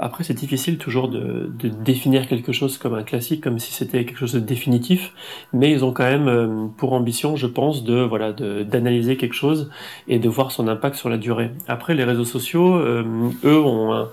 après 0.00 0.24
c'est 0.24 0.34
difficile 0.34 0.78
toujours 0.78 1.08
de, 1.08 1.50
définir 1.84 2.26
quelque 2.26 2.52
chose 2.52 2.78
comme 2.78 2.94
un 2.94 3.02
classique, 3.02 3.42
comme 3.42 3.58
si 3.58 3.72
c'était 3.72 4.04
quelque 4.04 4.18
chose 4.18 4.32
de 4.32 4.40
définitif, 4.40 5.12
mais 5.52 5.70
ils 5.70 5.84
ont 5.84 5.92
quand 5.92 6.04
même 6.04 6.70
pour 6.76 6.92
ambition, 6.92 7.36
je 7.36 7.46
pense, 7.46 7.84
de 7.84 8.00
voilà 8.00 8.32
d'analyser 8.32 9.16
quelque 9.16 9.34
chose 9.34 9.70
et 10.08 10.18
de 10.18 10.28
voir 10.28 10.52
son 10.52 10.68
impact 10.68 10.96
sur 10.96 11.08
la 11.08 11.18
durée. 11.18 11.50
Après 11.68 11.94
les 11.94 12.04
réseaux 12.04 12.24
sociaux, 12.24 12.76
eux 12.78 13.60
ont 13.60 13.92
un, 13.92 14.08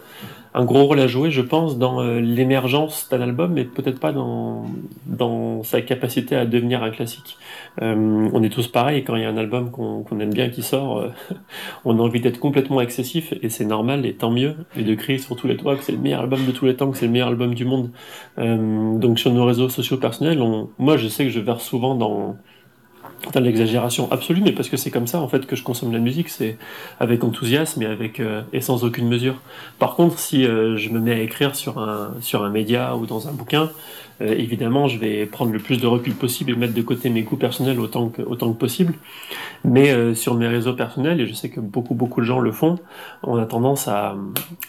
un 0.57 0.65
gros 0.65 0.85
rôle 0.85 0.99
à 0.99 1.07
jouer, 1.07 1.29
je 1.29 1.41
pense, 1.41 1.77
dans 1.77 2.01
euh, 2.01 2.19
l'émergence 2.19 3.09
d'un 3.09 3.21
album, 3.21 3.53
mais 3.53 3.63
peut-être 3.63 3.99
pas 3.99 4.11
dans, 4.11 4.65
dans 5.05 5.61
sa 5.61 5.81
capacité 5.81 6.35
à 6.35 6.47
devenir 6.47 6.81
un 6.81 6.89
classique. 6.89 7.37
Euh, 7.83 8.27
on 8.33 8.41
est 8.41 8.49
tous 8.49 8.67
pareils, 8.67 9.03
quand 9.03 9.15
il 9.15 9.21
y 9.21 9.25
a 9.25 9.29
un 9.29 9.37
album 9.37 9.69
qu'on 9.69 10.19
aime 10.19 10.33
bien 10.33 10.49
qui 10.49 10.63
sort, 10.63 10.97
euh, 10.97 11.09
on 11.85 11.99
a 11.99 12.01
envie 12.01 12.21
d'être 12.21 12.39
complètement 12.39 12.81
excessif, 12.81 13.35
et 13.43 13.49
c'est 13.49 13.65
normal, 13.65 14.03
et 14.07 14.15
tant 14.15 14.31
mieux, 14.31 14.55
et 14.75 14.81
de 14.81 14.95
crier 14.95 15.19
sur 15.19 15.35
tous 15.35 15.45
les 15.45 15.57
toits 15.57 15.75
que 15.75 15.83
c'est 15.83 15.91
le 15.91 15.99
meilleur 15.99 16.21
album 16.21 16.43
de 16.43 16.51
tous 16.51 16.65
les 16.65 16.75
temps, 16.75 16.89
que 16.89 16.97
c'est 16.97 17.05
le 17.05 17.11
meilleur 17.11 17.27
album 17.27 17.53
du 17.53 17.65
monde. 17.65 17.91
donc 18.37 19.19
sur 19.19 19.31
nos 19.31 19.45
réseaux 19.45 19.69
sociaux 19.69 19.97
personnels, 19.97 20.41
moi 20.79 20.97
je 20.97 21.07
sais 21.07 21.25
que 21.25 21.29
je 21.29 21.39
verse 21.39 21.63
souvent 21.63 21.93
dans 21.93 22.35
dans 23.33 23.39
l'exagération 23.39 24.11
absolue, 24.11 24.41
mais 24.41 24.51
parce 24.51 24.69
que 24.69 24.77
c'est 24.77 24.91
comme 24.91 25.07
ça 25.07 25.19
en 25.19 25.27
fait 25.27 25.45
que 25.45 25.55
je 25.55 25.63
consomme 25.63 25.91
la 25.91 25.99
musique, 25.99 26.29
c'est 26.29 26.57
avec 26.99 27.23
enthousiasme 27.23 27.81
et 27.81 27.85
avec 27.85 28.19
euh, 28.19 28.41
et 28.53 28.61
sans 28.61 28.83
aucune 28.83 29.07
mesure. 29.07 29.35
Par 29.79 29.95
contre, 29.95 30.19
si 30.19 30.45
euh, 30.45 30.77
je 30.77 30.89
me 30.89 30.99
mets 30.99 31.13
à 31.13 31.19
écrire 31.19 31.55
sur 31.55 31.77
un 31.79 32.49
média 32.49 32.95
ou 32.95 33.05
dans 33.05 33.27
un 33.27 33.31
bouquin, 33.31 33.69
euh, 34.21 34.33
évidemment, 34.37 34.87
je 34.87 34.97
vais 34.97 35.25
prendre 35.25 35.51
le 35.51 35.59
plus 35.59 35.81
de 35.81 35.87
recul 35.87 36.13
possible 36.13 36.51
et 36.51 36.55
mettre 36.55 36.73
de 36.73 36.81
côté 36.81 37.09
mes 37.09 37.23
goûts 37.23 37.37
personnels 37.37 37.79
autant 37.79 38.09
que 38.09 38.51
possible. 38.53 38.93
Mais 39.63 40.15
sur 40.15 40.35
mes 40.35 40.47
réseaux 40.47 40.73
personnels, 40.73 41.19
et 41.19 41.27
je 41.27 41.33
sais 41.33 41.49
que 41.49 41.59
beaucoup 41.59 41.95
beaucoup 41.95 42.21
de 42.21 42.25
gens 42.25 42.39
le 42.39 42.51
font, 42.51 42.79
on 43.23 43.37
a 43.37 43.45
tendance 43.45 43.87
à, 43.87 44.15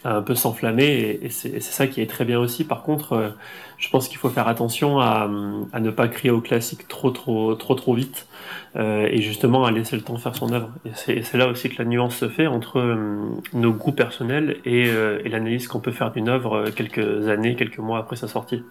un 0.04 0.22
peu 0.22 0.34
s'enflammer 0.34 1.20
et, 1.22 1.28
c'est 1.30 1.60
ça 1.60 1.86
qui 1.86 2.00
est 2.00 2.06
très 2.06 2.24
bien 2.24 2.38
aussi. 2.38 2.64
Par 2.64 2.82
contre, 2.82 3.34
je 3.76 3.88
pense 3.90 4.08
qu'il 4.08 4.18
faut 4.18 4.28
faire 4.28 4.48
attention 4.48 4.98
à, 5.00 5.28
ne 5.28 5.90
pas 5.90 6.08
crier 6.08 6.30
au 6.30 6.40
classique 6.40 6.88
trop 6.88 7.10
trop 7.10 7.54
trop 7.54 7.74
trop 7.74 7.94
vite 7.94 8.26
euh, 8.76 9.08
et 9.10 9.22
justement 9.22 9.64
à 9.64 9.70
laisser 9.70 9.96
le 9.96 10.02
temps 10.02 10.16
faire 10.18 10.34
son 10.34 10.52
œuvre. 10.52 10.70
Et 11.08 11.22
c'est 11.22 11.38
là 11.38 11.48
aussi 11.48 11.70
que 11.70 11.80
la 11.82 11.88
nuance 11.88 12.16
se 12.16 12.28
fait 12.28 12.46
entre 12.46 12.78
euh, 12.78 13.18
nos 13.54 13.72
goûts 13.72 13.92
personnels 13.92 14.58
et, 14.64 14.88
euh, 14.88 15.20
et 15.24 15.28
l'analyse 15.28 15.68
qu'on 15.68 15.80
peut 15.80 15.92
faire 15.92 16.12
d'une 16.12 16.28
œuvre 16.28 16.70
quelques 16.70 17.28
années, 17.28 17.56
quelques 17.56 17.78
mois 17.78 17.98
après 17.98 18.16
sa 18.16 18.28
sortie. 18.28 18.62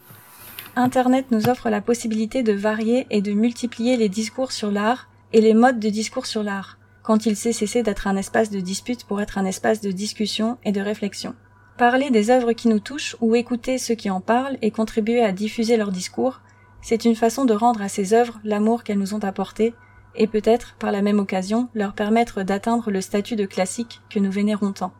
Internet 0.79 1.31
nous 1.31 1.49
offre 1.49 1.71
la 1.71 1.81
possibilité 1.81 2.43
de 2.43 2.53
varier 2.53 3.07
et 3.09 3.23
de 3.23 3.31
multiplier 3.31 3.97
les 3.97 4.09
discours 4.09 4.51
sur 4.51 4.69
l'art 4.69 5.09
et 5.33 5.41
les 5.41 5.55
modes 5.55 5.79
de 5.79 5.89
discours 5.89 6.27
sur 6.27 6.43
l'art, 6.43 6.77
quand 7.01 7.25
il 7.25 7.35
sait 7.35 7.51
cesser 7.51 7.81
d'être 7.81 8.05
un 8.05 8.15
espace 8.15 8.51
de 8.51 8.59
dispute 8.59 9.03
pour 9.03 9.19
être 9.19 9.39
un 9.39 9.45
espace 9.45 9.81
de 9.81 9.89
discussion 9.89 10.59
et 10.63 10.71
de 10.71 10.79
réflexion. 10.79 11.33
Parler 11.79 12.11
des 12.11 12.29
œuvres 12.29 12.53
qui 12.53 12.67
nous 12.67 12.79
touchent 12.79 13.15
ou 13.21 13.33
écouter 13.33 13.79
ceux 13.79 13.95
qui 13.95 14.11
en 14.11 14.21
parlent 14.21 14.59
et 14.61 14.69
contribuer 14.69 15.23
à 15.23 15.31
diffuser 15.31 15.77
leur 15.77 15.91
discours, 15.91 16.41
c'est 16.83 17.05
une 17.05 17.15
façon 17.15 17.45
de 17.45 17.55
rendre 17.55 17.81
à 17.81 17.89
ces 17.89 18.13
œuvres 18.13 18.39
l'amour 18.43 18.83
qu'elles 18.83 18.99
nous 18.99 19.15
ont 19.15 19.23
apporté 19.23 19.73
et 20.13 20.27
peut-être, 20.27 20.75
par 20.77 20.91
la 20.91 21.01
même 21.01 21.17
occasion, 21.17 21.69
leur 21.73 21.93
permettre 21.93 22.43
d'atteindre 22.43 22.91
le 22.91 23.01
statut 23.01 23.35
de 23.35 23.47
classique 23.47 24.01
que 24.11 24.19
nous 24.19 24.31
vénérons 24.31 24.73
tant. 24.73 24.93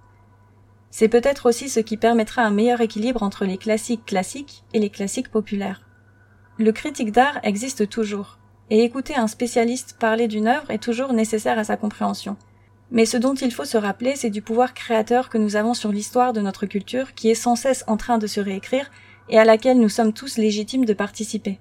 C'est 0.90 1.10
peut-être 1.10 1.48
aussi 1.48 1.70
ce 1.70 1.80
qui 1.80 1.98
permettra 1.98 2.44
un 2.44 2.52
meilleur 2.52 2.82
équilibre 2.82 3.24
entre 3.24 3.46
les 3.46 3.58
classiques 3.58 4.06
classiques 4.06 4.64
et 4.74 4.80
les 4.80 4.90
classiques 4.90 5.30
populaires. 5.30 5.82
Le 6.58 6.72
critique 6.72 7.12
d'art 7.12 7.40
existe 7.44 7.90
toujours, 7.90 8.40
et 8.70 8.84
écouter 8.84 9.16
un 9.16 9.28
spécialiste 9.28 9.98
parler 10.00 10.28
d'une 10.28 10.48
œuvre 10.48 10.72
est 10.72 10.82
toujours 10.82 11.14
nécessaire 11.14 11.60
à 11.60 11.64
sa 11.64 11.78
compréhension. 11.78 12.36
Mais 12.90 13.06
ce 13.06 13.18
dont 13.18 13.34
il 13.34 13.52
faut 13.52 13.66
se 13.66 13.78
rappeler, 13.78 14.16
c'est 14.16 14.30
du 14.30 14.42
pouvoir 14.42 14.74
créateur 14.74 15.30
que 15.30 15.38
nous 15.38 15.56
avons 15.56 15.74
sur 15.74 15.92
l'histoire 15.92 16.34
de 16.34 16.42
notre 16.42 16.66
culture 16.66 17.14
qui 17.14 17.30
est 17.30 17.36
sans 17.36 17.56
cesse 17.56 17.84
en 17.88 17.98
train 17.98 18.18
de 18.18 18.28
se 18.28 18.40
réécrire 18.40 18.90
et 19.30 19.38
à 19.38 19.46
laquelle 19.46 19.80
nous 19.80 19.90
sommes 19.90 20.14
tous 20.14 20.38
légitimes 20.38 20.86
de 20.86 20.94
participer. 20.94 21.60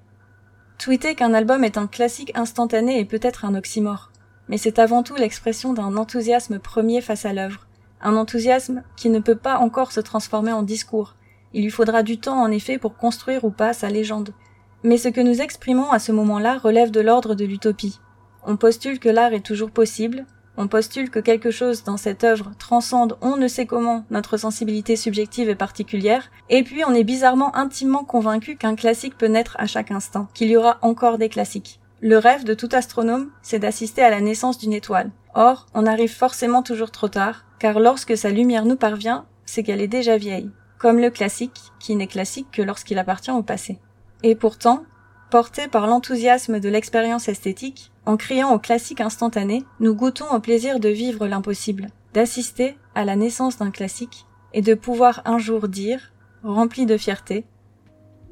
Tweeter 0.78 1.14
qu'un 1.14 1.34
album 1.34 1.64
est 1.64 1.78
un 1.78 1.86
classique 1.86 2.32
instantané 2.34 3.00
est 3.00 3.04
peut-être 3.04 3.44
un 3.44 3.54
oxymore, 3.54 4.12
mais 4.48 4.58
c'est 4.58 4.78
avant 4.78 5.02
tout 5.02 5.16
l'expression 5.16 5.72
d'un 5.72 5.96
enthousiasme 5.96 6.58
premier 6.58 7.00
face 7.00 7.24
à 7.24 7.32
l'œuvre, 7.32 7.66
un 8.00 8.16
enthousiasme 8.16 8.82
qui 8.96 9.08
ne 9.08 9.20
peut 9.20 9.36
pas 9.36 9.58
encore 9.58 9.92
se 9.92 10.00
transformer 10.00 10.52
en 10.52 10.62
discours. 10.62 11.14
Il 11.52 11.62
lui 11.62 11.70
faudra 11.70 12.02
du 12.02 12.18
temps 12.18 12.40
en 12.40 12.50
effet 12.50 12.78
pour 12.78 12.96
construire 12.96 13.44
ou 13.44 13.50
pas 13.50 13.72
sa 13.72 13.88
légende. 13.88 14.34
Mais 14.82 14.98
ce 14.98 15.08
que 15.08 15.20
nous 15.20 15.40
exprimons 15.40 15.90
à 15.90 15.98
ce 15.98 16.12
moment-là 16.12 16.58
relève 16.58 16.90
de 16.90 17.00
l'ordre 17.00 17.34
de 17.34 17.44
l'utopie. 17.44 17.98
On 18.44 18.56
postule 18.56 18.98
que 18.98 19.08
l'art 19.08 19.32
est 19.32 19.44
toujours 19.44 19.70
possible, 19.70 20.26
on 20.58 20.68
postule 20.68 21.10
que 21.10 21.18
quelque 21.18 21.50
chose 21.50 21.84
dans 21.84 21.96
cette 21.96 22.24
œuvre 22.24 22.52
transcende 22.58 23.18
on 23.20 23.36
ne 23.36 23.48
sait 23.48 23.66
comment 23.66 24.04
notre 24.10 24.36
sensibilité 24.36 24.96
subjective 24.96 25.48
et 25.50 25.54
particulière, 25.54 26.30
et 26.48 26.62
puis 26.62 26.82
on 26.84 26.94
est 26.94 27.04
bizarrement 27.04 27.54
intimement 27.56 28.04
convaincu 28.04 28.56
qu'un 28.56 28.74
classique 28.74 29.18
peut 29.18 29.26
naître 29.26 29.56
à 29.58 29.66
chaque 29.66 29.90
instant, 29.90 30.28
qu'il 30.32 30.48
y 30.48 30.56
aura 30.56 30.78
encore 30.82 31.18
des 31.18 31.28
classiques. 31.28 31.80
Le 32.02 32.18
rêve 32.18 32.44
de 32.44 32.52
tout 32.52 32.68
astronome, 32.72 33.30
c'est 33.40 33.58
d'assister 33.58 34.02
à 34.02 34.10
la 34.10 34.20
naissance 34.20 34.58
d'une 34.58 34.74
étoile. 34.74 35.10
Or, 35.34 35.66
on 35.72 35.86
arrive 35.86 36.12
forcément 36.12 36.62
toujours 36.62 36.90
trop 36.90 37.08
tard, 37.08 37.46
car 37.58 37.80
lorsque 37.80 38.16
sa 38.16 38.30
lumière 38.30 38.66
nous 38.66 38.76
parvient, 38.76 39.24
c'est 39.46 39.62
qu'elle 39.62 39.80
est 39.80 39.88
déjà 39.88 40.18
vieille, 40.18 40.50
comme 40.78 40.98
le 40.98 41.10
classique, 41.10 41.72
qui 41.78 41.96
n'est 41.96 42.06
classique 42.06 42.48
que 42.52 42.60
lorsqu'il 42.60 42.98
appartient 42.98 43.30
au 43.30 43.42
passé. 43.42 43.78
Et 44.22 44.34
pourtant, 44.34 44.84
porté 45.30 45.68
par 45.68 45.86
l'enthousiasme 45.86 46.60
de 46.60 46.68
l'expérience 46.68 47.28
esthétique, 47.28 47.90
en 48.04 48.18
criant 48.18 48.52
au 48.52 48.58
classique 48.58 49.00
instantané, 49.00 49.64
nous 49.80 49.94
goûtons 49.94 50.30
au 50.30 50.40
plaisir 50.40 50.80
de 50.80 50.90
vivre 50.90 51.26
l'impossible, 51.26 51.88
d'assister 52.12 52.76
à 52.94 53.06
la 53.06 53.16
naissance 53.16 53.56
d'un 53.56 53.70
classique 53.70 54.26
et 54.52 54.60
de 54.62 54.74
pouvoir 54.74 55.22
un 55.24 55.38
jour 55.38 55.66
dire, 55.66 56.12
rempli 56.42 56.84
de 56.84 56.96
fierté, 56.98 57.44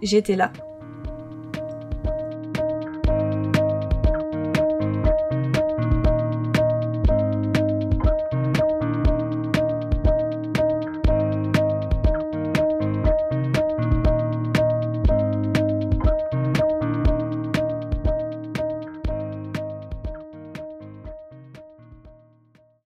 j'étais 0.03 0.37
là. 0.37 0.53